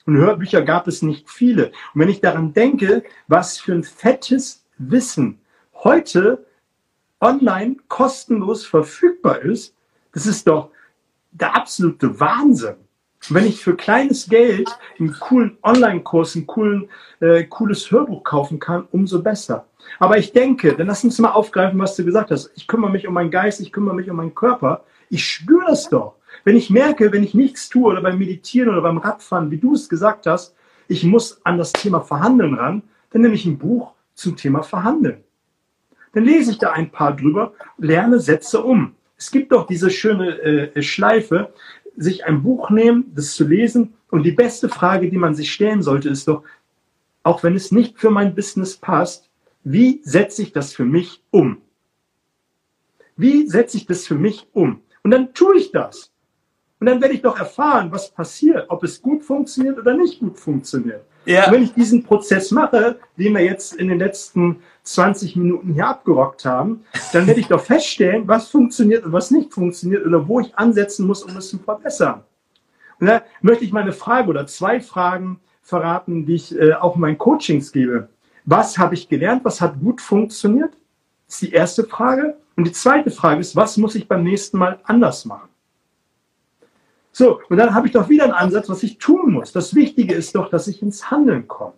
Und 0.06 0.16
Hörbücher 0.16 0.62
gab 0.62 0.88
es 0.88 1.02
nicht 1.02 1.30
viele. 1.30 1.66
Und 1.94 2.00
wenn 2.00 2.08
ich 2.08 2.20
daran 2.20 2.52
denke, 2.52 3.04
was 3.28 3.58
für 3.58 3.72
ein 3.72 3.84
fettes 3.84 4.64
Wissen 4.78 5.40
heute 5.74 6.46
online 7.20 7.76
kostenlos 7.88 8.66
verfügbar 8.66 9.40
ist, 9.40 9.74
das 10.12 10.26
ist 10.26 10.46
doch 10.46 10.70
der 11.40 11.54
absolute 11.54 12.18
Wahnsinn. 12.18 12.76
Wenn 13.28 13.46
ich 13.46 13.60
für 13.60 13.74
kleines 13.74 14.28
Geld 14.28 14.68
einen 14.98 15.12
coolen 15.12 15.58
Online-Kurs, 15.62 16.36
ein 16.36 16.46
coolen, 16.46 16.88
äh, 17.20 17.44
cooles 17.44 17.90
Hörbuch 17.90 18.22
kaufen 18.22 18.58
kann, 18.58 18.86
umso 18.92 19.22
besser. 19.22 19.66
Aber 19.98 20.18
ich 20.18 20.32
denke, 20.32 20.74
dann 20.76 20.86
lass 20.86 21.02
uns 21.02 21.18
mal 21.18 21.30
aufgreifen, 21.30 21.78
was 21.78 21.96
du 21.96 22.04
gesagt 22.04 22.30
hast. 22.30 22.50
Ich 22.54 22.66
kümmere 22.66 22.90
mich 22.90 23.06
um 23.06 23.14
meinen 23.14 23.30
Geist, 23.30 23.60
ich 23.60 23.72
kümmere 23.72 23.94
mich 23.94 24.08
um 24.10 24.16
meinen 24.16 24.34
Körper. 24.34 24.84
Ich 25.10 25.24
spüre 25.24 25.66
das 25.66 25.88
doch. 25.88 26.14
Wenn 26.44 26.56
ich 26.56 26.70
merke, 26.70 27.12
wenn 27.12 27.24
ich 27.24 27.34
nichts 27.34 27.68
tue 27.68 27.90
oder 27.90 28.02
beim 28.02 28.18
Meditieren 28.18 28.70
oder 28.70 28.82
beim 28.82 28.98
Radfahren, 28.98 29.50
wie 29.50 29.58
du 29.58 29.74
es 29.74 29.88
gesagt 29.88 30.26
hast, 30.26 30.54
ich 30.88 31.02
muss 31.04 31.40
an 31.44 31.58
das 31.58 31.72
Thema 31.72 32.00
Verhandeln 32.00 32.54
ran, 32.54 32.82
dann 33.10 33.22
nehme 33.22 33.34
ich 33.34 33.46
ein 33.46 33.58
Buch 33.58 33.92
zum 34.14 34.36
Thema 34.36 34.62
Verhandeln. 34.62 35.24
Dann 36.12 36.24
lese 36.24 36.52
ich 36.52 36.58
da 36.58 36.72
ein 36.72 36.90
paar 36.90 37.14
drüber, 37.14 37.52
lerne 37.78 38.20
Sätze 38.20 38.62
um. 38.62 38.95
Es 39.16 39.30
gibt 39.30 39.52
doch 39.52 39.66
diese 39.66 39.90
schöne 39.90 40.38
äh, 40.40 40.82
Schleife, 40.82 41.52
sich 41.96 42.24
ein 42.26 42.42
Buch 42.42 42.70
nehmen, 42.70 43.12
das 43.14 43.34
zu 43.34 43.44
lesen. 43.44 43.94
Und 44.10 44.22
die 44.22 44.32
beste 44.32 44.68
Frage, 44.68 45.10
die 45.10 45.16
man 45.16 45.34
sich 45.34 45.52
stellen 45.52 45.82
sollte, 45.82 46.08
ist 46.08 46.28
doch, 46.28 46.42
auch 47.22 47.42
wenn 47.42 47.56
es 47.56 47.72
nicht 47.72 47.98
für 47.98 48.10
mein 48.10 48.34
Business 48.34 48.76
passt, 48.76 49.28
wie 49.64 50.00
setze 50.04 50.42
ich 50.42 50.52
das 50.52 50.72
für 50.72 50.84
mich 50.84 51.22
um? 51.30 51.58
Wie 53.16 53.48
setze 53.48 53.78
ich 53.78 53.86
das 53.86 54.06
für 54.06 54.14
mich 54.14 54.46
um? 54.52 54.82
Und 55.02 55.10
dann 55.10 55.32
tue 55.34 55.56
ich 55.56 55.72
das. 55.72 56.12
Und 56.78 56.86
dann 56.86 57.00
werde 57.00 57.14
ich 57.14 57.22
doch 57.22 57.38
erfahren, 57.38 57.90
was 57.90 58.10
passiert, 58.10 58.66
ob 58.68 58.84
es 58.84 59.00
gut 59.00 59.24
funktioniert 59.24 59.78
oder 59.78 59.96
nicht 59.96 60.20
gut 60.20 60.38
funktioniert. 60.38 61.04
Ja. 61.26 61.46
Und 61.46 61.52
wenn 61.52 61.62
ich 61.64 61.74
diesen 61.74 62.04
Prozess 62.04 62.50
mache, 62.50 62.98
den 63.18 63.34
wir 63.34 63.42
jetzt 63.42 63.74
in 63.74 63.88
den 63.88 63.98
letzten 63.98 64.62
20 64.84 65.36
Minuten 65.36 65.74
hier 65.74 65.88
abgerockt 65.88 66.44
haben, 66.44 66.84
dann 67.12 67.26
werde 67.26 67.40
ich 67.40 67.48
doch 67.48 67.60
feststellen, 67.60 68.26
was 68.28 68.48
funktioniert 68.48 69.04
und 69.04 69.12
was 69.12 69.30
nicht 69.30 69.52
funktioniert 69.52 70.06
oder 70.06 70.26
wo 70.26 70.40
ich 70.40 70.56
ansetzen 70.56 71.06
muss, 71.06 71.24
um 71.24 71.36
es 71.36 71.50
zu 71.50 71.58
verbessern. 71.58 72.22
Und 73.00 73.08
da 73.08 73.22
möchte 73.42 73.64
ich 73.64 73.72
mal 73.72 73.82
eine 73.82 73.92
Frage 73.92 74.30
oder 74.30 74.46
zwei 74.46 74.80
Fragen 74.80 75.40
verraten, 75.62 76.24
die 76.26 76.36
ich 76.36 76.56
äh, 76.56 76.74
auch 76.74 76.94
in 76.94 77.00
meinen 77.00 77.18
Coachings 77.18 77.72
gebe. 77.72 78.08
Was 78.44 78.78
habe 78.78 78.94
ich 78.94 79.08
gelernt? 79.08 79.44
Was 79.44 79.60
hat 79.60 79.80
gut 79.80 80.00
funktioniert? 80.00 80.72
Das 81.26 81.34
ist 81.34 81.42
die 81.42 81.52
erste 81.52 81.84
Frage. 81.84 82.36
Und 82.54 82.66
die 82.66 82.72
zweite 82.72 83.10
Frage 83.10 83.40
ist, 83.40 83.56
was 83.56 83.76
muss 83.76 83.96
ich 83.96 84.06
beim 84.06 84.22
nächsten 84.22 84.58
Mal 84.58 84.78
anders 84.84 85.24
machen? 85.24 85.48
So, 87.18 87.40
und 87.48 87.56
dann 87.56 87.74
habe 87.74 87.86
ich 87.86 87.94
doch 87.94 88.10
wieder 88.10 88.24
einen 88.24 88.34
Ansatz, 88.34 88.68
was 88.68 88.82
ich 88.82 88.98
tun 88.98 89.32
muss. 89.32 89.50
Das 89.50 89.74
Wichtige 89.74 90.14
ist 90.14 90.34
doch, 90.34 90.50
dass 90.50 90.68
ich 90.68 90.82
ins 90.82 91.10
Handeln 91.10 91.48
komme. 91.48 91.72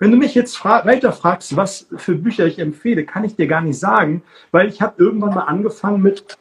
Wenn 0.00 0.10
du 0.10 0.16
mich 0.16 0.34
jetzt 0.34 0.58
fra 0.58 0.84
weiter 0.84 1.12
fragst, 1.12 1.54
was 1.54 1.86
für 1.96 2.16
Bücher 2.16 2.44
ich 2.44 2.58
empfehle, 2.58 3.04
kann 3.04 3.22
ich 3.22 3.36
dir 3.36 3.46
gar 3.46 3.60
nicht 3.60 3.78
sagen, 3.78 4.24
weil 4.50 4.68
ich 4.68 4.82
habe 4.82 5.00
irgendwann 5.00 5.32
mal 5.32 5.44
angefangen 5.44 6.02
mit 6.02 6.36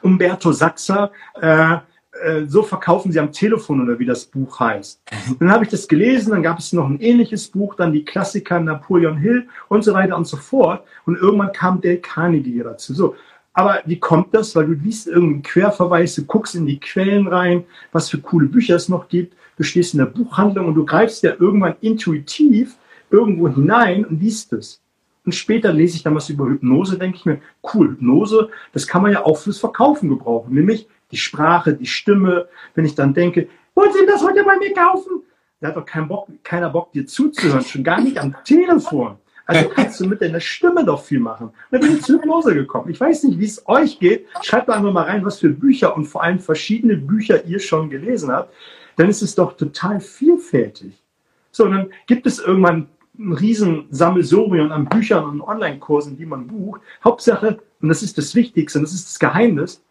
Umberto 0.00 0.52
Sachser, 0.52 1.10
äh, 1.40 1.78
äh, 2.22 2.46
so 2.46 2.62
verkaufen 2.62 3.10
sie 3.10 3.18
am 3.18 3.32
Telefon 3.32 3.80
oder 3.80 3.98
wie 3.98 4.06
das 4.06 4.24
Buch 4.24 4.60
heißt. 4.60 5.02
Dann 5.40 5.50
habe 5.50 5.64
ich 5.64 5.70
das 5.70 5.88
gelesen, 5.88 6.30
dann 6.30 6.44
gab 6.44 6.60
es 6.60 6.72
noch 6.72 6.88
ein 6.88 7.00
ähnliches 7.00 7.48
Buch, 7.48 7.74
dann 7.74 7.92
die 7.92 8.04
Klassiker 8.04 8.60
Napoleon 8.60 9.16
Hill 9.16 9.48
und 9.68 9.82
so 9.82 9.92
weiter 9.92 10.16
und 10.16 10.28
so 10.28 10.36
fort. 10.36 10.84
Und 11.04 11.16
irgendwann 11.16 11.52
kam 11.52 11.80
Dale 11.80 11.98
Carnegie 11.98 12.62
dazu. 12.62 12.94
So, 12.94 13.16
aber 13.58 13.82
wie 13.86 13.98
kommt 13.98 14.32
das? 14.34 14.54
Weil 14.54 14.66
du 14.66 14.72
liest 14.74 15.08
irgendeinen 15.08 15.42
Querverweis, 15.42 16.14
du 16.14 16.24
guckst 16.24 16.54
in 16.54 16.64
die 16.64 16.78
Quellen 16.78 17.26
rein, 17.26 17.64
was 17.90 18.08
für 18.08 18.18
coole 18.18 18.46
Bücher 18.46 18.76
es 18.76 18.88
noch 18.88 19.08
gibt. 19.08 19.36
Du 19.56 19.64
stehst 19.64 19.94
in 19.94 19.98
der 19.98 20.06
Buchhandlung 20.06 20.66
und 20.66 20.76
du 20.76 20.84
greifst 20.84 21.24
ja 21.24 21.32
irgendwann 21.40 21.74
intuitiv 21.80 22.76
irgendwo 23.10 23.48
hinein 23.48 24.04
und 24.04 24.22
liest 24.22 24.52
es. 24.52 24.80
Und 25.24 25.32
später 25.34 25.72
lese 25.72 25.96
ich 25.96 26.04
dann 26.04 26.14
was 26.14 26.30
über 26.30 26.46
Hypnose, 26.46 26.98
denke 26.98 27.16
ich 27.16 27.26
mir, 27.26 27.40
cool, 27.74 27.88
Hypnose, 27.88 28.48
das 28.72 28.86
kann 28.86 29.02
man 29.02 29.10
ja 29.10 29.24
auch 29.24 29.36
fürs 29.36 29.58
Verkaufen 29.58 30.08
gebrauchen. 30.08 30.54
Nämlich 30.54 30.86
die 31.10 31.16
Sprache, 31.16 31.74
die 31.74 31.86
Stimme. 31.86 32.46
Wenn 32.76 32.84
ich 32.84 32.94
dann 32.94 33.12
denke, 33.12 33.48
wollen 33.74 33.92
Sie 33.92 34.06
das 34.06 34.22
heute 34.22 34.44
bei 34.44 34.56
mir 34.56 34.72
kaufen? 34.72 35.22
Da 35.60 35.68
hat 35.68 35.76
doch 35.76 35.84
kein 35.84 36.06
Bock, 36.06 36.28
keiner 36.44 36.70
Bock, 36.70 36.92
dir 36.92 37.06
zuzuhören, 37.06 37.64
schon 37.64 37.82
gar 37.82 38.00
nicht 38.00 38.18
am 38.18 38.36
Telefon. 38.44 39.16
Also 39.48 39.66
kannst 39.70 39.98
du 39.98 40.06
mit 40.06 40.20
deiner 40.20 40.40
Stimme 40.40 40.84
doch 40.84 41.02
viel 41.02 41.20
machen. 41.20 41.50
Dann 41.70 41.80
bin 41.80 41.96
ich 41.96 42.02
zu 42.02 42.16
Hypnose 42.16 42.54
gekommen. 42.54 42.90
Ich 42.90 43.00
weiß 43.00 43.24
nicht, 43.24 43.38
wie 43.38 43.46
es 43.46 43.66
euch 43.66 43.98
geht. 43.98 44.26
Schreibt 44.42 44.68
doch 44.68 44.74
einfach 44.74 44.92
mal 44.92 45.04
rein, 45.04 45.24
was 45.24 45.38
für 45.38 45.48
Bücher 45.48 45.96
und 45.96 46.04
vor 46.04 46.22
allem 46.22 46.38
verschiedene 46.38 46.98
Bücher 46.98 47.42
ihr 47.46 47.58
schon 47.58 47.88
gelesen 47.88 48.30
habt. 48.30 48.52
Dann 48.96 49.08
ist 49.08 49.22
es 49.22 49.34
doch 49.34 49.56
total 49.56 50.00
vielfältig. 50.00 51.02
So, 51.50 51.64
und 51.64 51.70
dann 51.70 51.90
gibt 52.06 52.26
es 52.26 52.40
irgendwann 52.40 52.88
ein 53.18 53.32
riesen 53.32 53.86
Sammelsurium 53.90 54.70
an 54.70 54.84
Büchern 54.84 55.24
und 55.24 55.40
Online-Kursen, 55.40 56.18
die 56.18 56.26
man 56.26 56.46
bucht. 56.46 56.82
Hauptsache, 57.02 57.58
und 57.80 57.88
das 57.88 58.02
ist 58.02 58.18
das 58.18 58.34
Wichtigste, 58.34 58.78
und 58.78 58.84
das 58.84 58.92
ist 58.92 59.06
das 59.06 59.18
Geheimnis, 59.18 59.82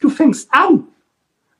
du 0.00 0.08
fängst 0.08 0.48
an. 0.50 0.84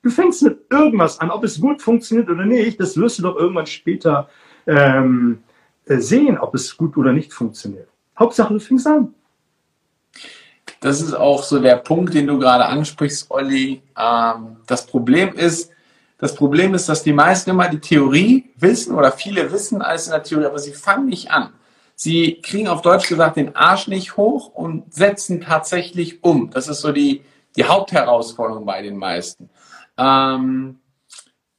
Du 0.02 0.08
fängst 0.08 0.42
mit 0.42 0.60
irgendwas 0.70 1.20
an, 1.20 1.30
ob 1.30 1.44
es 1.44 1.60
gut 1.60 1.82
funktioniert 1.82 2.30
oder 2.30 2.46
nicht, 2.46 2.80
das 2.80 2.96
wirst 2.96 3.18
du 3.18 3.22
doch 3.24 3.36
irgendwann 3.36 3.66
später 3.66 4.30
ähm, 4.66 5.40
äh, 5.46 5.53
sehen, 5.86 6.38
ob 6.38 6.54
es 6.54 6.76
gut 6.76 6.96
oder 6.96 7.12
nicht 7.12 7.32
funktioniert. 7.32 7.88
Hauptsache, 8.18 8.54
du 8.54 8.60
fängst 8.60 8.86
an. 8.86 9.14
Das 10.80 11.00
ist 11.00 11.14
auch 11.14 11.42
so 11.42 11.60
der 11.60 11.76
Punkt, 11.76 12.14
den 12.14 12.26
du 12.26 12.38
gerade 12.38 12.66
ansprichst, 12.66 13.30
Olli. 13.30 13.82
Ähm, 13.98 14.56
das 14.66 14.86
Problem 14.86 15.34
ist, 15.34 15.70
das 16.18 16.34
Problem 16.34 16.74
ist, 16.74 16.88
dass 16.88 17.02
die 17.02 17.12
meisten 17.12 17.50
immer 17.50 17.68
die 17.68 17.80
Theorie 17.80 18.50
wissen 18.56 18.94
oder 18.94 19.12
viele 19.12 19.50
wissen 19.50 19.82
alles 19.82 20.06
in 20.06 20.12
der 20.12 20.22
Theorie, 20.22 20.46
aber 20.46 20.58
sie 20.58 20.72
fangen 20.72 21.06
nicht 21.06 21.30
an. 21.30 21.52
Sie 21.96 22.40
kriegen 22.42 22.68
auf 22.68 22.82
Deutsch 22.82 23.08
gesagt 23.08 23.36
den 23.36 23.54
Arsch 23.54 23.88
nicht 23.88 24.16
hoch 24.16 24.48
und 24.48 24.92
setzen 24.92 25.40
tatsächlich 25.40 26.24
um. 26.24 26.50
Das 26.50 26.68
ist 26.68 26.80
so 26.80 26.92
die, 26.92 27.22
die 27.56 27.64
Hauptherausforderung 27.64 28.66
bei 28.66 28.82
den 28.82 28.96
meisten. 28.96 29.48
Ähm, 29.96 30.80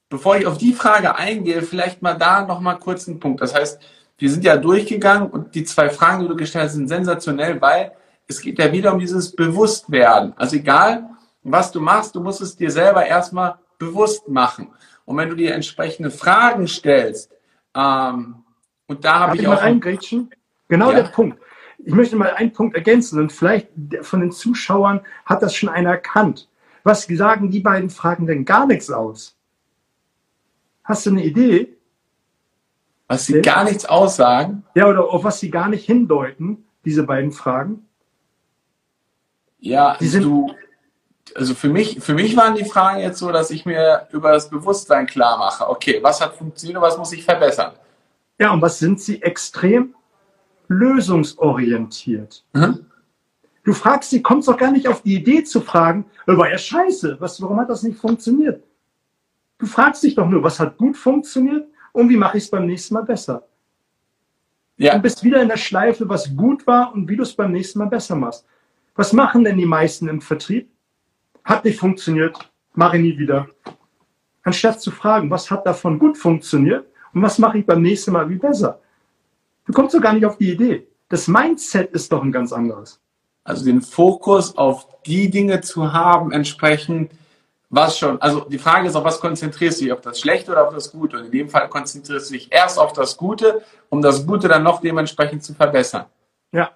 bevor 0.09 0.37
ich 0.37 0.45
auf 0.45 0.57
die 0.57 0.73
Frage 0.73 1.15
eingehe, 1.15 1.61
vielleicht 1.61 2.01
mal 2.01 2.15
da 2.15 2.45
noch 2.45 2.59
mal 2.59 2.75
kurz 2.75 3.07
einen 3.07 3.19
Punkt. 3.19 3.41
Das 3.41 3.53
heißt, 3.53 3.79
wir 4.17 4.29
sind 4.29 4.43
ja 4.43 4.57
durchgegangen 4.57 5.29
und 5.29 5.55
die 5.55 5.63
zwei 5.63 5.89
Fragen, 5.89 6.23
die 6.23 6.27
du 6.27 6.35
gestellt 6.35 6.65
hast, 6.65 6.73
sind 6.73 6.87
sensationell, 6.87 7.61
weil 7.61 7.91
es 8.27 8.41
geht 8.41 8.59
ja 8.59 8.71
wieder 8.71 8.93
um 8.93 8.99
dieses 8.99 9.35
Bewusstwerden. 9.35 10.33
Also 10.37 10.55
egal, 10.55 11.09
was 11.43 11.71
du 11.71 11.79
machst, 11.81 12.15
du 12.15 12.21
musst 12.21 12.41
es 12.41 12.55
dir 12.55 12.71
selber 12.71 13.05
erstmal 13.05 13.55
bewusst 13.77 14.27
machen. 14.27 14.69
Und 15.05 15.17
wenn 15.17 15.29
du 15.29 15.35
dir 15.35 15.53
entsprechende 15.53 16.09
Fragen 16.09 16.67
stellst, 16.67 17.31
ähm, 17.75 18.43
und 18.87 19.03
da 19.03 19.19
habe 19.19 19.35
ich, 19.35 19.41
ich 19.41 19.47
auch. 19.47 19.55
Mal 19.55 19.61
eingrätschen? 19.61 20.29
Genau 20.67 20.91
ja. 20.91 21.03
der 21.03 21.09
Punkt. 21.09 21.39
Ich 21.79 21.93
möchte 21.93 22.15
mal 22.15 22.31
einen 22.33 22.53
Punkt 22.53 22.75
ergänzen 22.75 23.19
und 23.19 23.31
vielleicht 23.31 23.69
von 24.01 24.21
den 24.21 24.31
Zuschauern 24.31 25.01
hat 25.25 25.43
das 25.43 25.55
schon 25.55 25.69
einer 25.69 25.91
erkannt. 25.91 26.49
Was 26.83 27.03
sagen 27.03 27.51
die 27.51 27.59
beiden 27.59 27.89
Fragen 27.89 28.27
denn 28.27 28.45
gar 28.45 28.65
nichts 28.65 28.89
aus? 28.89 29.35
Hast 30.83 31.05
du 31.05 31.11
eine 31.11 31.23
Idee? 31.23 31.74
Was 33.07 33.27
sie 33.27 33.41
gar 33.41 33.63
nichts 33.63 33.85
aussagen? 33.85 34.63
Ja, 34.73 34.87
oder 34.87 35.09
auf 35.09 35.23
was 35.23 35.39
sie 35.39 35.51
gar 35.51 35.69
nicht 35.69 35.85
hindeuten, 35.85 36.65
diese 36.85 37.03
beiden 37.03 37.31
Fragen? 37.31 37.87
Ja, 39.59 39.95
die 39.99 40.07
sind, 40.07 40.23
du, 40.23 40.53
also 41.35 41.53
für 41.53 41.69
mich, 41.69 41.99
für 41.99 42.13
mich 42.13 42.35
waren 42.35 42.55
die 42.55 42.65
Fragen 42.65 42.99
jetzt 42.99 43.19
so, 43.19 43.31
dass 43.31 43.51
ich 43.51 43.65
mir 43.65 44.07
über 44.11 44.31
das 44.31 44.49
Bewusstsein 44.49 45.05
klar 45.05 45.37
mache. 45.37 45.69
Okay, 45.69 45.99
was 46.01 46.21
hat 46.21 46.35
funktioniert 46.35 46.77
und 46.77 46.83
was 46.83 46.97
muss 46.97 47.13
ich 47.13 47.23
verbessern? 47.23 47.73
Ja, 48.39 48.51
und 48.51 48.61
was 48.61 48.79
sind 48.79 48.99
sie 48.99 49.21
extrem 49.21 49.95
lösungsorientiert? 50.67 52.43
Mhm. 52.53 52.85
Du 53.63 53.73
fragst 53.73 54.11
sie, 54.11 54.21
kommst 54.21 54.47
doch 54.47 54.57
gar 54.57 54.71
nicht 54.71 54.87
auf 54.87 55.01
die 55.01 55.15
Idee 55.15 55.43
zu 55.43 55.61
fragen, 55.61 56.05
war 56.27 56.49
ja 56.49 56.57
scheiße, 56.57 57.17
was, 57.19 57.41
warum 57.41 57.59
hat 57.59 57.69
das 57.69 57.81
nicht 57.83 57.97
funktioniert? 57.97 58.63
Du 59.57 59.65
fragst 59.65 60.03
dich 60.03 60.15
doch 60.15 60.27
nur, 60.27 60.43
was 60.43 60.59
hat 60.59 60.77
gut 60.77 60.97
funktioniert 60.97 61.67
und 61.95 62.09
wie 62.09 62.17
mache 62.17 62.37
ich 62.37 62.43
es 62.43 62.49
beim 62.49 62.65
nächsten 62.65 62.93
Mal 62.93 63.03
besser. 63.03 63.43
Ja. 64.77 64.95
Du 64.95 65.01
bist 65.01 65.23
wieder 65.23 65.41
in 65.41 65.47
der 65.47 65.57
Schleife, 65.57 66.07
was 66.09 66.35
gut 66.35 66.67
war 66.67 66.93
und 66.93 67.07
wie 67.07 67.15
du 67.15 67.23
es 67.23 67.33
beim 67.33 67.53
nächsten 67.53 67.79
Mal 67.79 67.85
besser 67.85 68.15
machst. 68.15 68.45
Was 68.95 69.13
machen 69.13 69.45
denn 69.45 69.57
die 69.57 69.65
meisten 69.65 70.09
im 70.09 70.19
Vertrieb? 70.19 70.69
Hat 71.45 71.63
nicht 71.63 71.79
funktioniert, 71.79 72.51
mache 72.73 72.97
ich 72.97 73.03
nie 73.03 73.17
wieder. 73.17 73.47
anstatt 74.43 74.81
zu 74.81 74.91
fragen, 74.91 75.31
was 75.31 75.49
hat 75.49 75.65
davon 75.65 75.97
gut 75.97 76.17
funktioniert 76.17 76.85
und 77.13 77.21
was 77.21 77.39
mache 77.39 77.59
ich 77.59 77.65
beim 77.65 77.81
nächsten 77.81 78.11
Mal 78.11 78.29
wie 78.29 78.35
besser. 78.35 78.79
Du 79.65 79.73
kommst 79.73 79.95
doch 79.95 80.01
gar 80.01 80.13
nicht 80.13 80.25
auf 80.25 80.37
die 80.37 80.51
Idee. 80.51 80.87
Das 81.09 81.27
Mindset 81.27 81.91
ist 81.93 82.11
doch 82.11 82.21
ein 82.21 82.31
ganz 82.31 82.51
anderes. 82.51 82.99
Also 83.43 83.65
den 83.65 83.81
Fokus 83.81 84.55
auf 84.57 84.87
die 85.05 85.29
Dinge 85.29 85.61
zu 85.61 85.93
haben, 85.93 86.31
entsprechend, 86.31 87.11
was 87.69 87.97
schon, 87.97 88.21
also 88.21 88.41
die 88.41 88.59
Frage 88.59 88.87
ist, 88.87 88.95
auf 88.95 89.03
was 89.03 89.19
konzentrierst 89.19 89.79
du 89.79 89.85
dich, 89.85 89.93
auf 89.93 90.01
das 90.01 90.19
Schlechte 90.19 90.51
oder 90.51 90.67
auf 90.67 90.73
das 90.73 90.91
Gute? 90.91 91.17
Und 91.17 91.25
in 91.25 91.31
dem 91.31 91.49
Fall 91.49 91.67
konzentrierst 91.67 92.29
du 92.29 92.33
dich 92.33 92.51
erst 92.51 92.79
auf 92.79 92.93
das 92.93 93.17
Gute, 93.17 93.63
um 93.89 94.01
das 94.01 94.25
Gute 94.25 94.47
dann 94.47 94.63
noch 94.63 94.81
dementsprechend 94.81 95.43
zu 95.43 95.53
verbessern. 95.53 96.05
Ja. 96.51 96.71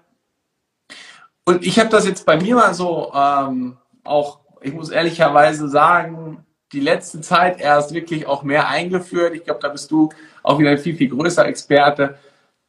Und 1.46 1.66
ich 1.66 1.80
habe 1.80 1.90
das 1.90 2.06
jetzt 2.06 2.26
bei 2.26 2.38
mir 2.38 2.56
mal 2.56 2.74
so 2.74 3.12
ähm, 3.14 3.78
auch, 4.04 4.40
ich 4.62 4.74
muss 4.74 4.90
ehrlicherweise 4.90 5.70
sagen, 5.70 6.46
die 6.72 6.80
letzte 6.80 7.22
Zeit 7.22 7.60
erst 7.60 7.94
wirklich 7.94 8.28
auch 8.28 8.44
mehr 8.44 8.68
eingeführt. 8.68 9.34
Ich 9.34 9.44
glaube, 9.44 9.60
da 9.62 9.70
bist 9.70 9.90
du 9.90 10.10
auch 10.44 10.60
wieder 10.60 10.72
ein 10.72 10.78
viel, 10.78 10.96
viel 10.96 11.10
größer 11.10 11.46
Experte. 11.46 12.20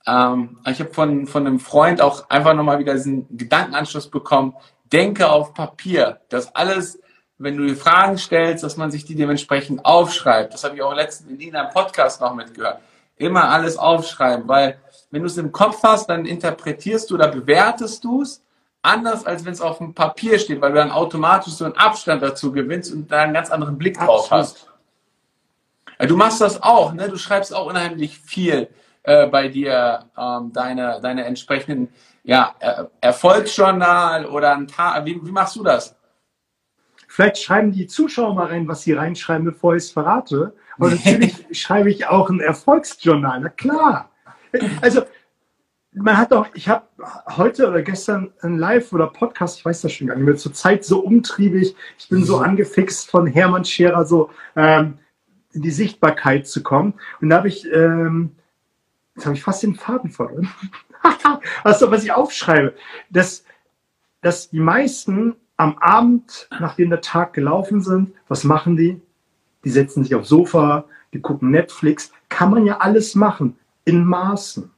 Ähm, 0.06 0.58
ich 0.66 0.80
habe 0.80 0.92
von, 0.92 1.26
von 1.26 1.46
einem 1.46 1.60
Freund 1.60 2.00
auch 2.00 2.30
einfach 2.30 2.54
nochmal 2.54 2.78
wieder 2.78 2.94
diesen 2.94 3.26
Gedankenanschluss 3.36 4.08
bekommen. 4.08 4.54
Denke 4.92 5.30
auf 5.30 5.52
Papier. 5.54 6.20
Das 6.30 6.54
alles, 6.54 7.00
wenn 7.40 7.56
du 7.56 7.66
die 7.66 7.74
Fragen 7.74 8.18
stellst, 8.18 8.62
dass 8.62 8.76
man 8.76 8.90
sich 8.90 9.06
die 9.06 9.14
dementsprechend 9.14 9.84
aufschreibt. 9.84 10.52
Das 10.52 10.62
habe 10.62 10.76
ich 10.76 10.82
auch 10.82 10.94
letztens 10.94 11.40
in 11.40 11.56
einem 11.56 11.70
Podcast 11.70 12.20
noch 12.20 12.34
mitgehört. 12.34 12.80
Immer 13.16 13.48
alles 13.48 13.78
aufschreiben, 13.78 14.46
weil 14.46 14.78
wenn 15.10 15.22
du 15.22 15.26
es 15.26 15.38
im 15.38 15.50
Kopf 15.50 15.82
hast, 15.82 16.08
dann 16.10 16.26
interpretierst 16.26 17.10
du 17.10 17.14
oder 17.14 17.28
bewertest 17.28 18.04
du 18.04 18.22
es 18.22 18.42
anders, 18.82 19.24
als 19.24 19.44
wenn 19.44 19.54
es 19.54 19.60
auf 19.60 19.78
dem 19.78 19.94
Papier 19.94 20.38
steht, 20.38 20.60
weil 20.60 20.70
du 20.70 20.76
dann 20.76 20.90
automatisch 20.90 21.54
so 21.54 21.64
einen 21.64 21.76
Abstand 21.76 22.22
dazu 22.22 22.52
gewinnst 22.52 22.92
und 22.92 23.10
da 23.10 23.22
einen 23.22 23.34
ganz 23.34 23.50
anderen 23.50 23.78
Blick 23.78 23.98
drauf 23.98 24.30
hast. 24.30 24.68
Du 25.98 26.16
machst 26.16 26.40
das 26.40 26.62
auch, 26.62 26.92
ne? 26.92 27.08
Du 27.08 27.16
schreibst 27.16 27.54
auch 27.54 27.66
unheimlich 27.66 28.18
viel 28.18 28.68
äh, 29.02 29.26
bei 29.26 29.48
dir 29.48 30.04
ähm, 30.16 30.52
deine, 30.52 31.00
deine 31.02 31.24
entsprechenden 31.24 31.88
ja, 32.22 32.54
Erfolgsjournal 33.00 34.26
oder 34.26 34.54
ein 34.54 34.68
Tag. 34.68 35.06
Wie, 35.06 35.18
wie 35.24 35.32
machst 35.32 35.56
du 35.56 35.62
das? 35.62 35.96
Vielleicht 37.20 37.42
schreiben 37.42 37.70
die 37.70 37.86
Zuschauer 37.86 38.34
mal 38.34 38.46
rein, 38.46 38.66
was 38.66 38.80
sie 38.80 38.94
reinschreiben, 38.94 39.44
bevor 39.44 39.76
ich 39.76 39.82
es 39.82 39.90
verrate. 39.90 40.54
Aber 40.78 40.88
natürlich 40.88 41.34
schreibe 41.52 41.90
ich 41.90 42.06
auch 42.06 42.30
ein 42.30 42.40
Erfolgsjournal. 42.40 43.40
Na 43.42 43.50
klar. 43.50 44.10
Also 44.80 45.02
man 45.92 46.16
hat 46.16 46.32
doch, 46.32 46.48
ich 46.54 46.66
habe 46.70 46.86
heute 47.36 47.68
oder 47.68 47.82
gestern 47.82 48.32
ein 48.40 48.56
Live 48.56 48.94
oder 48.94 49.08
Podcast, 49.08 49.58
ich 49.58 49.66
weiß 49.66 49.82
das 49.82 49.92
schon 49.92 50.06
gar 50.06 50.16
nicht 50.16 50.24
mehr, 50.24 50.36
zur 50.36 50.54
Zeit 50.54 50.82
so 50.82 51.00
umtriebig, 51.00 51.76
ich 51.98 52.08
bin 52.08 52.24
so 52.24 52.38
mhm. 52.38 52.44
angefixt 52.44 53.10
von 53.10 53.26
Hermann 53.26 53.66
Scherer, 53.66 54.06
so 54.06 54.30
ähm, 54.56 54.96
in 55.52 55.60
die 55.60 55.72
Sichtbarkeit 55.72 56.46
zu 56.46 56.62
kommen. 56.62 56.94
Und 57.20 57.28
da 57.28 57.36
habe 57.36 57.48
ich, 57.48 57.70
ähm, 57.70 58.34
jetzt 59.14 59.26
habe 59.26 59.36
ich 59.36 59.42
fast 59.42 59.62
den 59.62 59.74
Faden 59.74 60.08
verloren. 60.08 60.48
also, 61.64 61.90
was 61.90 62.02
ich 62.02 62.12
aufschreibe, 62.12 62.74
dass, 63.10 63.44
dass 64.22 64.48
die 64.48 64.60
meisten 64.60 65.36
am 65.60 65.76
Abend, 65.76 66.48
nachdem 66.58 66.88
der 66.88 67.02
Tag 67.02 67.34
gelaufen 67.34 67.82
sind, 67.82 68.12
was 68.28 68.44
machen 68.44 68.78
die? 68.78 68.98
Die 69.62 69.68
setzen 69.68 70.02
sich 70.02 70.14
aufs 70.14 70.30
Sofa, 70.30 70.86
die 71.12 71.20
gucken 71.20 71.50
Netflix. 71.50 72.12
Kann 72.30 72.50
man 72.50 72.64
ja 72.64 72.78
alles 72.78 73.14
machen, 73.14 73.58
in 73.84 74.02
Maßen. 74.02 74.70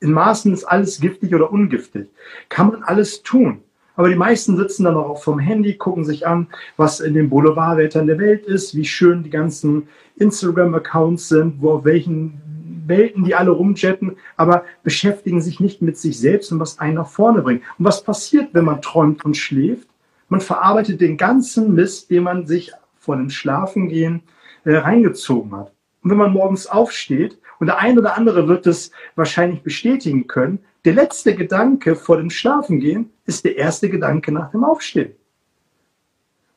In 0.00 0.12
Maßen 0.12 0.52
ist 0.52 0.64
alles 0.64 1.00
giftig 1.00 1.34
oder 1.34 1.50
ungiftig. 1.50 2.10
Kann 2.50 2.68
man 2.68 2.82
alles 2.82 3.22
tun. 3.22 3.62
Aber 3.96 4.10
die 4.10 4.14
meisten 4.14 4.58
sitzen 4.58 4.84
dann 4.84 4.96
auch 4.96 5.22
vom 5.22 5.38
Handy, 5.38 5.78
gucken 5.78 6.04
sich 6.04 6.26
an, 6.26 6.48
was 6.76 7.00
in 7.00 7.14
den 7.14 7.30
Boulevardwettern 7.30 8.06
der 8.06 8.18
Welt 8.18 8.44
ist, 8.44 8.74
wie 8.74 8.84
schön 8.84 9.22
die 9.22 9.30
ganzen 9.30 9.88
Instagram-Accounts 10.16 11.28
sind, 11.28 11.62
wo 11.62 11.70
auf 11.70 11.86
welchen 11.86 12.42
Welten 12.86 13.24
die 13.24 13.34
alle 13.34 13.52
rumjetten, 13.52 14.16
aber 14.36 14.64
beschäftigen 14.82 15.40
sich 15.40 15.60
nicht 15.60 15.80
mit 15.80 15.96
sich 15.96 16.18
selbst 16.18 16.52
und 16.52 16.60
was 16.60 16.78
einen 16.78 16.96
nach 16.96 17.08
vorne 17.08 17.40
bringt. 17.40 17.62
Und 17.78 17.86
was 17.86 18.04
passiert, 18.04 18.48
wenn 18.52 18.66
man 18.66 18.82
träumt 18.82 19.24
und 19.24 19.38
schläft? 19.38 19.89
Man 20.30 20.40
verarbeitet 20.40 21.00
den 21.02 21.18
ganzen 21.18 21.74
Mist, 21.74 22.10
den 22.10 22.22
man 22.22 22.46
sich 22.46 22.72
vor 22.98 23.16
dem 23.16 23.28
Schlafengehen 23.28 24.22
äh, 24.64 24.76
reingezogen 24.76 25.54
hat. 25.54 25.72
Und 26.02 26.10
wenn 26.10 26.18
man 26.18 26.32
morgens 26.32 26.66
aufsteht, 26.66 27.38
und 27.58 27.66
der 27.66 27.78
ein 27.78 27.98
oder 27.98 28.16
andere 28.16 28.48
wird 28.48 28.66
es 28.66 28.90
wahrscheinlich 29.16 29.62
bestätigen 29.62 30.26
können, 30.26 30.60
der 30.86 30.94
letzte 30.94 31.34
Gedanke 31.34 31.94
vor 31.94 32.16
dem 32.16 32.30
Schlafengehen 32.30 33.10
ist 33.26 33.44
der 33.44 33.58
erste 33.58 33.90
Gedanke 33.90 34.32
nach 34.32 34.50
dem 34.50 34.64
Aufstehen. 34.64 35.14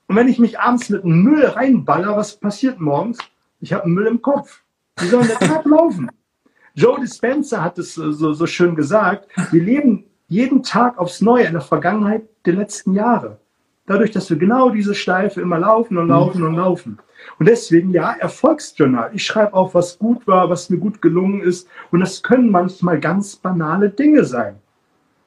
Und 0.08 0.16
wenn 0.16 0.30
ich 0.30 0.40
mich 0.40 0.60
abends 0.60 0.90
mit 0.90 1.04
einem 1.04 1.24
Müll 1.24 1.46
reinballer, 1.46 2.16
was 2.16 2.38
passiert 2.38 2.80
morgens? 2.80 3.18
Ich 3.60 3.74
habe 3.74 3.90
Müll 3.90 4.08
im 4.08 4.22
Kopf. 4.22 4.62
Wie 5.00 5.08
soll 5.08 5.28
der 5.28 5.40
Tag 5.40 5.66
laufen? 5.66 6.10
Joe 6.76 7.00
Dispenza 7.00 7.62
hat 7.62 7.78
es 7.80 7.96
so, 7.96 8.34
so 8.34 8.48
schön 8.48 8.76
gesagt. 8.76 9.28
Wir 9.52 9.62
leben 9.62 10.06
jeden 10.28 10.64
Tag 10.64 10.98
aufs 10.98 11.22
Neue 11.22 11.46
in 11.46 11.54
der 11.54 11.62
Vergangenheit 11.62 12.24
der 12.46 12.54
letzten 12.54 12.94
Jahre. 12.94 13.40
Dadurch, 13.86 14.12
dass 14.12 14.30
wir 14.30 14.38
genau 14.38 14.70
diese 14.70 14.96
Schleife 14.96 15.42
immer 15.42 15.60
laufen 15.60 15.98
und 15.98 16.08
laufen 16.08 16.44
und 16.44 16.56
laufen. 16.56 17.00
Und 17.40 17.48
deswegen, 17.48 17.92
ja, 17.92 18.14
Erfolgsjournal. 18.14 19.12
Ich 19.14 19.26
schreibe 19.26 19.54
auf, 19.54 19.74
was 19.76 20.00
gut 20.00 20.26
war, 20.26 20.50
was 20.50 20.70
mir 20.70 20.78
gut 20.78 21.02
gelungen 21.02 21.42
ist. 21.42 21.68
Und 21.92 22.00
das 22.00 22.24
können 22.24 22.50
manchmal 22.50 23.00
ganz 23.00 23.36
banale 23.36 23.90
Dinge 23.90 24.24
sein. 24.24 24.56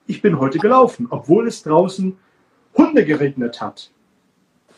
Ich 0.07 0.23
bin 0.23 0.39
heute 0.39 0.59
gelaufen, 0.59 1.07
obwohl 1.11 1.49
es 1.49 1.63
draußen 1.63 2.17
Hunde 2.77 3.05
geregnet 3.05 3.61
hat. 3.61 3.91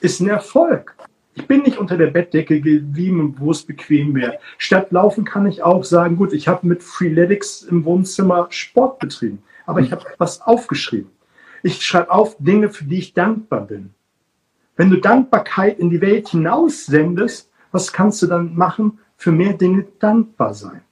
Ist 0.00 0.20
ein 0.20 0.28
Erfolg. 0.28 0.96
Ich 1.34 1.46
bin 1.46 1.62
nicht 1.62 1.78
unter 1.78 1.96
der 1.96 2.08
Bettdecke 2.08 2.60
geblieben, 2.60 3.36
wo 3.38 3.52
es 3.52 3.62
bequem 3.62 4.14
wäre. 4.14 4.38
Statt 4.56 4.90
laufen 4.90 5.24
kann 5.24 5.46
ich 5.46 5.62
auch 5.62 5.84
sagen, 5.84 6.16
gut, 6.16 6.32
ich 6.32 6.48
habe 6.48 6.66
mit 6.66 6.82
Freeletics 6.82 7.62
im 7.62 7.84
Wohnzimmer 7.84 8.48
Sport 8.50 8.98
betrieben. 8.98 9.42
Aber 9.66 9.80
ich 9.80 9.92
habe 9.92 10.04
was 10.18 10.40
aufgeschrieben. 10.40 11.10
Ich 11.62 11.84
schreibe 11.84 12.10
auf 12.10 12.36
Dinge, 12.38 12.70
für 12.70 12.84
die 12.84 12.98
ich 12.98 13.14
dankbar 13.14 13.62
bin. 13.62 13.94
Wenn 14.76 14.90
du 14.90 15.00
Dankbarkeit 15.00 15.78
in 15.78 15.90
die 15.90 16.00
Welt 16.00 16.28
hinaus 16.28 16.86
sendest, 16.86 17.50
was 17.72 17.92
kannst 17.92 18.22
du 18.22 18.26
dann 18.26 18.54
machen? 18.54 19.00
Für 19.16 19.32
mehr 19.32 19.54
Dinge 19.54 19.86
dankbar 19.98 20.54
sein. 20.54 20.82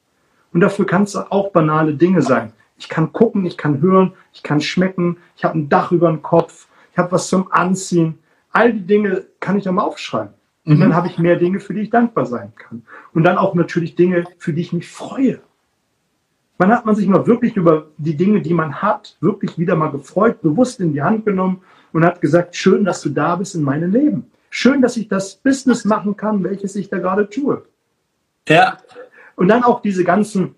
Und 0.52 0.60
dafür 0.60 0.86
kannst 0.86 1.14
du 1.14 1.20
auch 1.30 1.50
banale 1.52 1.94
Dinge 1.94 2.22
sein. 2.22 2.52
Ich 2.78 2.88
kann 2.88 3.12
gucken, 3.12 3.46
ich 3.46 3.56
kann 3.56 3.80
hören, 3.80 4.12
ich 4.32 4.42
kann 4.42 4.60
schmecken, 4.60 5.18
ich 5.36 5.44
habe 5.44 5.58
ein 5.58 5.68
Dach 5.68 5.92
über 5.92 6.08
dem 6.08 6.22
Kopf, 6.22 6.66
ich 6.92 6.98
habe 6.98 7.12
was 7.12 7.28
zum 7.28 7.52
Anziehen. 7.52 8.18
All 8.50 8.72
die 8.72 8.86
Dinge 8.86 9.26
kann 9.38 9.56
ich 9.56 9.64
dann 9.64 9.76
mal 9.76 9.84
aufschreiben. 9.84 10.34
Und 10.64 10.78
mhm. 10.78 10.80
dann 10.80 10.94
habe 10.94 11.06
ich 11.06 11.18
mehr 11.18 11.36
Dinge, 11.36 11.60
für 11.60 11.74
die 11.74 11.82
ich 11.82 11.90
dankbar 11.90 12.26
sein 12.26 12.52
kann. 12.56 12.82
Und 13.14 13.22
dann 13.22 13.38
auch 13.38 13.54
natürlich 13.54 13.94
Dinge, 13.94 14.24
für 14.38 14.52
die 14.52 14.62
ich 14.62 14.72
mich 14.72 14.88
freue. 14.88 15.40
Wann 16.58 16.72
hat 16.72 16.86
man 16.86 16.94
sich 16.94 17.06
mal 17.06 17.26
wirklich 17.26 17.56
über 17.56 17.88
die 17.98 18.16
Dinge, 18.16 18.40
die 18.40 18.54
man 18.54 18.80
hat, 18.80 19.16
wirklich 19.20 19.58
wieder 19.58 19.76
mal 19.76 19.90
gefreut, 19.90 20.40
bewusst 20.40 20.80
in 20.80 20.92
die 20.92 21.02
Hand 21.02 21.26
genommen 21.26 21.62
und 21.92 22.04
hat 22.04 22.20
gesagt, 22.20 22.56
schön, 22.56 22.84
dass 22.84 23.02
du 23.02 23.10
da 23.10 23.36
bist 23.36 23.54
in 23.54 23.62
meinem 23.62 23.92
Leben. 23.92 24.30
Schön, 24.48 24.80
dass 24.80 24.96
ich 24.96 25.08
das 25.08 25.36
Business 25.36 25.84
machen 25.84 26.16
kann, 26.16 26.42
welches 26.42 26.76
ich 26.76 26.88
da 26.88 26.98
gerade 26.98 27.28
tue. 27.28 27.62
Ja. 28.48 28.78
Und 29.34 29.48
dann 29.48 29.64
auch 29.64 29.82
diese 29.82 30.04
ganzen 30.04 30.54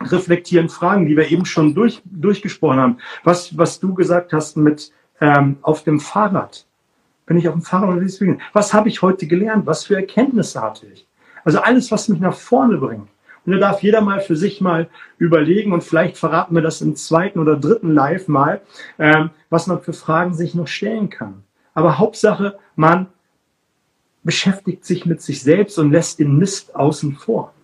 reflektierenden 0.00 0.72
Fragen, 0.72 1.06
die 1.06 1.16
wir 1.16 1.28
eben 1.28 1.44
schon 1.44 1.74
durch, 1.74 2.00
durchgesprochen 2.04 2.78
haben. 2.78 2.98
Was, 3.24 3.58
was 3.58 3.80
du 3.80 3.94
gesagt 3.94 4.32
hast 4.32 4.56
mit 4.56 4.92
ähm, 5.20 5.58
auf 5.62 5.82
dem 5.82 6.00
Fahrrad. 6.00 6.66
Wenn 7.26 7.36
ich 7.36 7.48
auf 7.48 7.54
dem 7.54 7.62
Fahrrad 7.62 7.90
unterwegs 7.90 8.18
bin, 8.18 8.40
was 8.52 8.72
habe 8.72 8.88
ich 8.88 9.02
heute 9.02 9.26
gelernt? 9.26 9.66
Was 9.66 9.84
für 9.84 9.96
Erkenntnisse 9.96 10.62
hatte 10.62 10.86
ich? 10.86 11.06
Also 11.44 11.60
alles, 11.60 11.90
was 11.90 12.08
mich 12.08 12.20
nach 12.20 12.34
vorne 12.34 12.78
bringt. 12.78 13.08
Und 13.48 13.54
da 13.54 13.60
darf 13.60 13.82
jeder 13.82 14.02
mal 14.02 14.20
für 14.20 14.36
sich 14.36 14.60
mal 14.60 14.90
überlegen 15.16 15.72
und 15.72 15.82
vielleicht 15.82 16.18
verraten 16.18 16.54
wir 16.54 16.60
das 16.60 16.82
im 16.82 16.96
zweiten 16.96 17.38
oder 17.38 17.56
dritten 17.56 17.94
Live 17.94 18.28
mal, 18.28 18.60
ähm, 18.98 19.30
was 19.48 19.66
man 19.66 19.80
für 19.80 19.94
Fragen 19.94 20.34
sich 20.34 20.54
noch 20.54 20.68
stellen 20.68 21.08
kann. 21.08 21.44
Aber 21.72 21.96
Hauptsache, 21.96 22.58
man 22.76 23.06
beschäftigt 24.22 24.84
sich 24.84 25.06
mit 25.06 25.22
sich 25.22 25.42
selbst 25.42 25.78
und 25.78 25.92
lässt 25.92 26.18
den 26.18 26.36
Mist 26.36 26.76
außen 26.76 27.14
vor. 27.14 27.54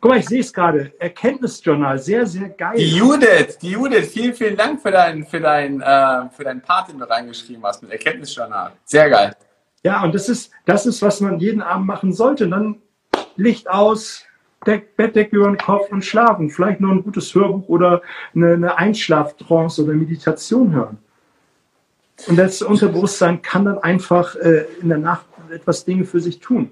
Guck 0.00 0.12
mal, 0.12 0.20
ich 0.20 0.28
sehe 0.28 0.38
es 0.38 0.52
gerade. 0.52 0.92
Erkenntnisjournal, 1.00 1.98
sehr, 1.98 2.24
sehr 2.24 2.48
geil. 2.48 2.76
Die 2.76 2.96
Judith, 2.96 3.58
die 3.60 3.72
Judith, 3.72 4.12
vielen, 4.12 4.34
vielen 4.34 4.56
Dank 4.56 4.80
für 4.80 4.92
deinen 4.92 5.26
für 5.26 5.40
dein, 5.40 5.80
äh, 5.80 6.30
für 6.30 6.44
deinen 6.44 6.62
Part, 6.62 6.90
den 6.90 7.00
du 7.00 7.10
reingeschrieben 7.10 7.64
hast 7.64 7.82
mit 7.82 7.90
Erkenntnisjournal. 7.90 8.70
Sehr 8.84 9.10
geil. 9.10 9.34
Ja, 9.82 10.04
und 10.04 10.14
das 10.14 10.28
ist, 10.28 10.52
das 10.64 10.86
ist, 10.86 11.02
was 11.02 11.20
man 11.20 11.40
jeden 11.40 11.60
Abend 11.60 11.88
machen 11.88 12.12
sollte. 12.12 12.48
dann 12.48 12.80
Licht 13.34 13.68
aus, 13.68 14.27
Deck, 14.66 14.96
Bettdecke 14.96 15.36
über 15.36 15.46
den 15.46 15.58
Kopf 15.58 15.90
und 15.90 16.04
schlafen. 16.04 16.50
Vielleicht 16.50 16.80
nur 16.80 16.92
ein 16.92 17.02
gutes 17.02 17.34
Hörbuch 17.34 17.68
oder 17.68 18.02
eine, 18.34 18.54
eine 18.54 18.76
Einschlaftrance 18.76 19.82
oder 19.82 19.94
Meditation 19.94 20.72
hören. 20.72 20.98
Und 22.26 22.36
das 22.36 22.62
Unterbewusstsein 22.62 23.42
kann 23.42 23.64
dann 23.64 23.78
einfach 23.78 24.34
äh, 24.36 24.64
in 24.80 24.88
der 24.88 24.98
Nacht 24.98 25.26
etwas 25.50 25.84
Dinge 25.84 26.04
für 26.04 26.20
sich 26.20 26.40
tun. 26.40 26.70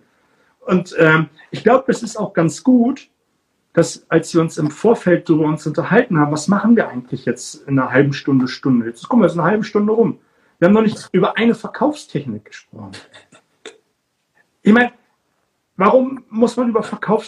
Und 0.60 0.96
ähm, 0.98 1.28
ich 1.50 1.62
glaube, 1.62 1.84
es 1.86 2.02
ist 2.02 2.16
auch 2.16 2.32
ganz 2.32 2.64
gut, 2.64 3.08
dass 3.72 4.06
als 4.08 4.34
wir 4.34 4.40
uns 4.40 4.58
im 4.58 4.70
Vorfeld 4.70 5.28
darüber 5.28 5.44
uns 5.44 5.66
unterhalten 5.66 6.18
haben, 6.18 6.32
was 6.32 6.48
machen 6.48 6.76
wir 6.76 6.88
eigentlich 6.88 7.24
jetzt 7.24 7.66
in 7.68 7.78
einer 7.78 7.92
halben 7.92 8.12
Stunde, 8.12 8.48
Stunde? 8.48 8.86
Jetzt 8.86 9.08
kommen 9.08 9.22
wir 9.22 9.28
jetzt 9.28 9.38
eine 9.38 9.46
halbe 9.46 9.64
Stunde 9.64 9.92
rum. 9.92 10.18
Wir 10.58 10.68
haben 10.68 10.74
noch 10.74 10.82
nicht 10.82 11.08
über 11.12 11.36
eine 11.36 11.54
Verkaufstechnik 11.54 12.46
gesprochen 12.46 12.92
Ich 14.62 14.72
meine, 14.72 14.92
warum 15.76 16.24
muss 16.30 16.56
man 16.56 16.70
über 16.70 16.82
Verkaufs-, 16.82 17.24